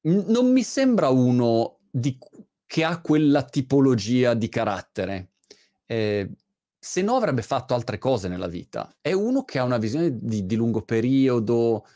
mhmm, 0.00 0.24
non 0.26 0.52
mi 0.52 0.62
sembra 0.62 1.08
uno 1.08 1.78
di, 1.90 2.18
che 2.66 2.84
ha 2.84 3.00
quella 3.00 3.44
tipologia 3.44 4.34
di 4.34 4.48
carattere. 4.48 5.32
Eh, 5.86 6.28
se 6.78 7.02
no 7.02 7.14
avrebbe 7.14 7.42
fatto 7.42 7.74
altre 7.74 7.98
cose 7.98 8.26
nella 8.26 8.48
vita. 8.48 8.96
È 9.00 9.12
uno 9.12 9.44
che 9.44 9.60
ha 9.60 9.64
una 9.64 9.78
visione 9.78 10.18
di, 10.18 10.44
di 10.46 10.56
lungo 10.56 10.82
periodo 10.82 11.86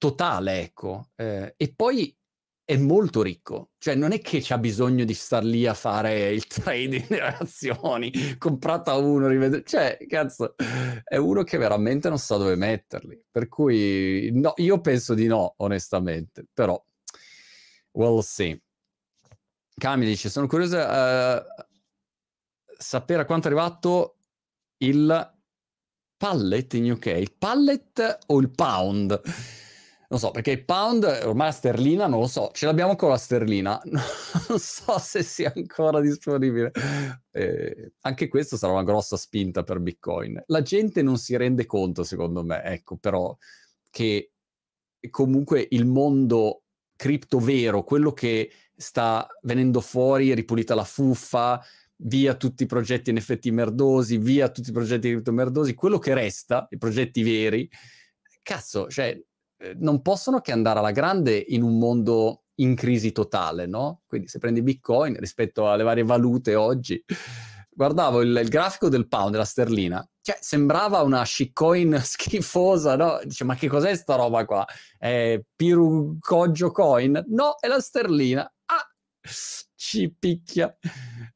totale, 0.00 0.60
ecco. 0.62 1.10
Eh, 1.14 1.54
e 1.56 1.74
poi 1.74 2.16
è 2.64 2.76
molto 2.76 3.20
ricco, 3.20 3.72
cioè 3.78 3.96
non 3.96 4.12
è 4.12 4.20
che 4.20 4.38
c'ha 4.40 4.56
bisogno 4.56 5.04
di 5.04 5.12
star 5.12 5.42
lì 5.44 5.66
a 5.66 5.74
fare 5.74 6.30
il 6.30 6.46
trading 6.48 7.06
delle 7.08 7.36
azioni, 7.36 8.12
comprata 8.38 8.94
uno, 8.94 9.26
rivedere, 9.26 9.64
cioè 9.64 9.98
cazzo, 10.08 10.54
è 11.02 11.16
uno 11.16 11.42
che 11.42 11.58
veramente 11.58 12.08
non 12.08 12.18
sa 12.18 12.36
dove 12.36 12.54
metterli, 12.54 13.24
per 13.28 13.48
cui 13.48 14.30
no, 14.32 14.54
io 14.56 14.80
penso 14.80 15.14
di 15.14 15.26
no, 15.26 15.54
onestamente, 15.58 16.46
però 16.52 16.80
we'll 17.92 18.20
see. 18.20 18.60
Cami 19.74 20.06
dice, 20.06 20.30
sono 20.30 20.46
curiosa 20.46 21.38
uh, 21.38 21.44
sapere 22.78 23.22
a 23.22 23.24
quanto 23.24 23.48
è 23.48 23.50
arrivato 23.50 24.16
il 24.78 25.38
pallet 26.16 26.74
in 26.74 26.92
UK, 26.92 27.06
il 27.06 27.34
pallet 27.36 28.18
o 28.26 28.38
il 28.38 28.50
pound? 28.50 29.20
Non 30.10 30.18
so, 30.18 30.32
perché 30.32 30.64
pound, 30.64 31.04
ormai 31.04 31.46
la 31.46 31.52
sterlina, 31.52 32.08
non 32.08 32.18
lo 32.18 32.26
so, 32.26 32.50
ce 32.52 32.66
l'abbiamo 32.66 32.90
ancora 32.90 33.12
la 33.12 33.18
sterlina, 33.18 33.80
non 34.48 34.58
so 34.58 34.98
se 34.98 35.22
sia 35.22 35.52
ancora 35.54 36.00
disponibile. 36.00 36.72
Eh, 37.30 37.92
anche 38.00 38.26
questo 38.26 38.56
sarà 38.56 38.72
una 38.72 38.82
grossa 38.82 39.16
spinta 39.16 39.62
per 39.62 39.78
Bitcoin. 39.78 40.42
La 40.46 40.62
gente 40.62 41.02
non 41.02 41.16
si 41.16 41.36
rende 41.36 41.64
conto, 41.64 42.02
secondo 42.02 42.42
me, 42.42 42.60
ecco, 42.64 42.96
però, 42.96 43.36
che 43.88 44.32
comunque 45.10 45.68
il 45.70 45.86
mondo 45.86 46.64
cripto 46.96 47.38
vero, 47.38 47.84
quello 47.84 48.12
che 48.12 48.50
sta 48.74 49.28
venendo 49.42 49.80
fuori, 49.80 50.34
ripulita 50.34 50.74
la 50.74 50.82
fuffa, 50.82 51.62
via 52.02 52.34
tutti 52.34 52.64
i 52.64 52.66
progetti 52.66 53.12
NFT 53.12 53.46
merdosi, 53.50 54.18
via 54.18 54.48
tutti 54.48 54.70
i 54.70 54.72
progetti 54.72 55.08
cripto 55.12 55.30
merdosi, 55.30 55.74
quello 55.74 55.98
che 55.98 56.14
resta, 56.14 56.66
i 56.70 56.78
progetti 56.78 57.22
veri, 57.22 57.70
cazzo, 58.42 58.88
cioè 58.88 59.16
non 59.78 60.02
possono 60.02 60.40
che 60.40 60.52
andare 60.52 60.78
alla 60.78 60.90
grande 60.90 61.36
in 61.36 61.62
un 61.62 61.78
mondo 61.78 62.44
in 62.60 62.74
crisi 62.74 63.12
totale, 63.12 63.66
no? 63.66 64.02
Quindi 64.06 64.28
se 64.28 64.38
prendi 64.38 64.62
Bitcoin 64.62 65.16
rispetto 65.18 65.70
alle 65.70 65.82
varie 65.82 66.04
valute 66.04 66.54
oggi, 66.54 67.02
guardavo 67.70 68.20
il, 68.20 68.38
il 68.42 68.48
grafico 68.48 68.88
del 68.88 69.08
pound, 69.08 69.32
della 69.32 69.44
sterlina, 69.44 70.06
cioè 70.20 70.36
sembrava 70.40 71.00
una 71.02 71.24
shitcoin 71.24 72.00
schifosa, 72.04 72.96
no? 72.96 73.20
Dice, 73.24 73.44
ma 73.44 73.54
che 73.54 73.68
cos'è 73.68 73.94
sta 73.94 74.16
roba 74.16 74.44
qua? 74.44 74.66
È 74.98 75.40
Pirucoggio 75.56 76.70
coin? 76.70 77.24
No, 77.28 77.56
è 77.58 77.66
la 77.66 77.80
sterlina. 77.80 78.42
Ah, 78.66 78.86
ci 79.74 80.14
picchia. 80.16 80.74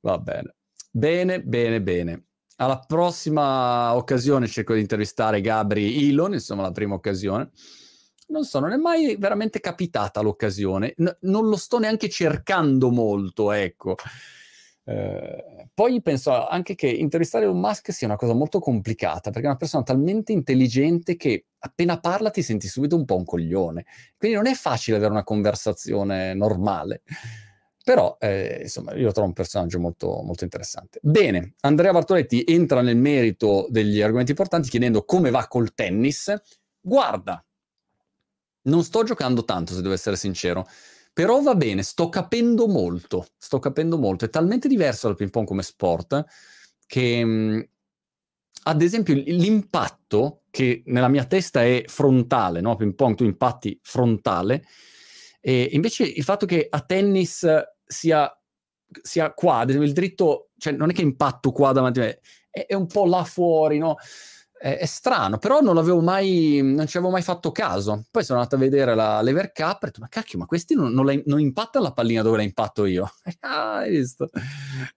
Va 0.01 0.19
bene. 0.19 0.57
Bene, 0.91 1.43
bene, 1.43 1.83
bene. 1.83 2.27
Alla 2.57 2.79
prossima 2.79 3.97
occasione 3.97 4.47
cerco 4.47 4.75
di 4.75 4.81
intervistare 4.81 5.41
Gabri 5.41 6.09
Elon, 6.09 6.35
insomma 6.35 6.63
la 6.63 6.71
prima 6.71 6.95
occasione 6.95 7.51
non 8.35 8.45
so, 8.45 8.59
non 8.59 8.73
è 8.73 8.77
mai 8.77 9.17
veramente 9.17 9.61
capitata 9.61 10.21
l'occasione, 10.21 10.95
N- 10.99 11.17
non 11.21 11.49
lo 11.49 11.57
sto 11.57 11.79
neanche 11.79 12.09
cercando 12.09 12.91
molto, 12.91 13.53
ecco. 13.53 13.95
Eh, 14.87 15.69
poi 15.73 16.03
penso 16.03 16.47
anche 16.47 16.75
che 16.75 16.89
intervistare 16.89 17.45
Elon 17.45 17.59
Musk 17.59 17.93
sia 17.93 18.09
una 18.09 18.17
cosa 18.17 18.35
molto 18.35 18.59
complicata, 18.59 19.31
perché 19.31 19.47
è 19.47 19.51
una 19.51 19.57
persona 19.57 19.85
talmente 19.85 20.33
intelligente 20.33 21.17
che 21.17 21.47
appena 21.61 21.99
parla 22.01 22.31
ti 22.31 22.43
senti 22.43 22.67
subito 22.67 22.97
un 22.97 23.05
po' 23.05 23.17
un 23.17 23.25
coglione. 23.25 23.87
Quindi 24.19 24.37
non 24.37 24.47
è 24.47 24.55
facile 24.55 24.97
avere 24.97 25.13
una 25.13 25.25
conversazione 25.25 26.35
normale. 26.35 27.03
Però, 27.85 28.17
eh, 28.19 28.61
insomma, 28.63 28.95
io 28.95 29.13
trovo 29.13 29.29
un 29.29 29.35
personaggio 29.35 29.79
molto, 29.79 30.23
molto 30.23 30.45
interessante. 30.45 30.99
Bene, 31.03 31.55
Andrea 31.61 31.93
Bartoletti 31.93 32.43
entra 32.47 32.81
nel 32.81 32.97
merito 32.97 33.67
degli 33.69 34.01
argomenti 34.01 34.31
importanti 34.31 34.71
chiedendo 34.71 35.05
come 35.05 35.31
va 35.31 35.47
col 35.49 35.75
tennis. 35.75 36.35
Guarda, 36.81 37.45
non 38.65 38.85
sto 38.85 39.03
giocando 39.03 39.45
tanto, 39.45 39.75
se 39.75 39.83
devo 39.83 39.95
essere 39.95 40.17
sincero. 40.17 40.67
Però 41.13 41.41
va 41.41 41.55
bene, 41.55 41.83
sto 41.83 42.09
capendo 42.09 42.67
molto, 42.67 43.27
sto 43.39 43.59
capendo 43.59 43.99
molto. 43.99 44.25
È 44.25 44.31
talmente 44.31 44.69
diverso 44.69 45.07
dal 45.07 45.17
ping 45.17 45.31
pong 45.31 45.47
come 45.47 45.63
sport 45.63 46.25
che, 46.87 47.25
mm, 47.25 47.61
ad 48.65 48.83
esempio, 48.83 49.15
l'impatto, 49.15 50.43
che 50.51 50.83
nella 50.87 51.09
mia 51.09 51.25
testa 51.25 51.63
è 51.63 51.85
frontale, 51.87 52.61
no? 52.61 52.77
Ping 52.77 52.95
pong 52.95 53.15
tu 53.15 53.25
impatti 53.25 53.79
frontale, 53.83 54.65
e 55.41 55.69
invece 55.73 56.05
il 56.05 56.25
fatto 56.25 56.47
che 56.47 56.67
a 56.71 56.81
tennis 56.81 57.47
sia, 57.85 58.41
sia 59.03 59.33
qua, 59.35 59.59
ad 59.59 59.69
esempio 59.69 59.89
il 59.89 59.95
dritto, 59.95 60.49
cioè 60.57 60.73
non 60.73 60.89
è 60.89 60.95
che 60.95 61.03
impatto 61.03 61.53
qua 61.53 61.73
davanti 61.73 62.01
a 62.01 62.05
me, 62.05 62.21
è, 62.49 62.65
è 62.65 62.75
un 62.75 62.87
po' 62.87 63.05
là 63.05 63.25
fuori, 63.25 63.77
no? 63.77 63.97
È, 64.59 64.79
è, 64.79 64.87
strano, 64.87 65.39
però 65.39 65.61
non 65.61 65.75
l'avevo 65.75 66.01
mai, 66.01 66.61
non 66.63 66.87
ci 66.87 66.97
avevo 66.97 67.13
mai 67.13 67.23
fatto 67.23 67.53
caso. 67.53 68.07
Poi 68.11 68.25
sono 68.25 68.39
andato 68.39 68.57
a 68.57 68.59
vedere 68.59 68.95
la 68.95 69.21
Lever 69.21 69.53
Cup 69.53 69.83
e 69.83 69.87
ho 69.87 69.87
detto, 69.87 70.01
ma 70.01 70.09
cacchio, 70.09 70.39
ma 70.39 70.47
questi 70.47 70.75
non, 70.75 70.93
non, 70.93 71.05
la, 71.05 71.21
non 71.27 71.41
impattano 71.41 71.85
la 71.85 71.93
pallina 71.93 72.23
dove 72.23 72.39
la 72.39 72.43
impatto 72.43 72.85
io. 72.85 73.11
ah, 73.41 73.79
hai 73.79 73.91
visto? 73.91 74.31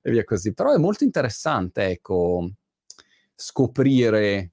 E 0.02 0.12
via 0.12 0.24
così. 0.24 0.54
Però 0.54 0.74
è 0.74 0.78
molto 0.78 1.04
interessante, 1.04 1.86
ecco, 1.86 2.50
scoprire 3.36 4.52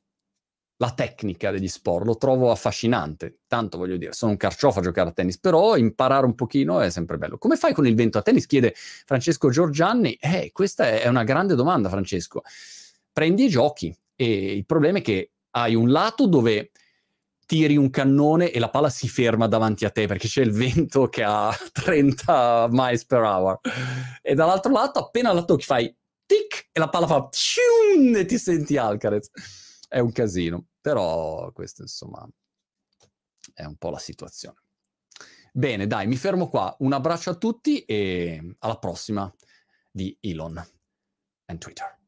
la 0.78 0.92
tecnica 0.92 1.50
degli 1.50 1.68
sport, 1.68 2.04
lo 2.04 2.16
trovo 2.16 2.50
affascinante. 2.50 3.40
Tanto 3.46 3.78
voglio 3.78 3.96
dire, 3.96 4.12
sono 4.12 4.32
un 4.32 4.36
carciofo 4.36 4.80
a 4.80 4.82
giocare 4.82 5.10
a 5.10 5.12
tennis, 5.12 5.38
però 5.38 5.76
imparare 5.76 6.26
un 6.26 6.34
pochino 6.34 6.80
è 6.80 6.90
sempre 6.90 7.16
bello. 7.16 7.38
Come 7.38 7.56
fai 7.56 7.72
con 7.72 7.86
il 7.86 7.94
vento 7.94 8.18
a 8.18 8.22
tennis? 8.22 8.46
Chiede 8.46 8.74
Francesco 8.74 9.50
Giorgianni. 9.50 10.14
Eh, 10.14 10.50
questa 10.52 10.88
è 10.88 11.06
una 11.06 11.24
grande 11.24 11.54
domanda, 11.54 11.88
Francesco. 11.88 12.42
Prendi 13.12 13.44
i 13.44 13.48
giochi, 13.48 13.96
E 14.16 14.54
il 14.54 14.66
problema 14.66 14.98
è 14.98 15.02
che 15.02 15.32
hai 15.50 15.74
un 15.74 15.90
lato 15.90 16.26
dove 16.26 16.70
tiri 17.46 17.76
un 17.76 17.90
cannone 17.90 18.50
e 18.50 18.58
la 18.58 18.70
palla 18.70 18.88
si 18.88 19.08
ferma 19.08 19.46
davanti 19.46 19.84
a 19.84 19.90
te 19.90 20.06
perché 20.06 20.28
c'è 20.28 20.42
il 20.42 20.52
vento 20.52 21.08
che 21.08 21.22
ha 21.22 21.54
30 21.72 22.68
miles 22.70 23.04
per 23.04 23.20
hour. 23.20 23.60
E 24.22 24.34
dall'altro 24.34 24.72
lato, 24.72 24.98
appena 24.98 25.32
la 25.32 25.44
tocchi, 25.44 25.64
fai 25.64 25.94
tic 26.26 26.68
e 26.72 26.80
la 26.80 26.88
palla 26.88 27.06
fa 27.06 27.28
cium, 27.30 28.16
e 28.16 28.24
ti 28.24 28.38
senti 28.38 28.76
Alcaraz. 28.76 29.30
È 29.88 29.98
un 29.98 30.12
casino, 30.12 30.66
però 30.80 31.52
questo 31.52 31.82
insomma 31.82 32.26
è 33.52 33.64
un 33.64 33.76
po' 33.76 33.90
la 33.90 33.98
situazione. 33.98 34.58
Bene, 35.52 35.86
dai, 35.86 36.08
mi 36.08 36.16
fermo 36.16 36.48
qua. 36.48 36.74
Un 36.80 36.92
abbraccio 36.92 37.30
a 37.30 37.34
tutti 37.34 37.84
e 37.84 38.56
alla 38.58 38.78
prossima 38.78 39.32
di 39.90 40.16
Elon 40.20 40.60
and 41.46 41.58
Twitter. 41.60 42.03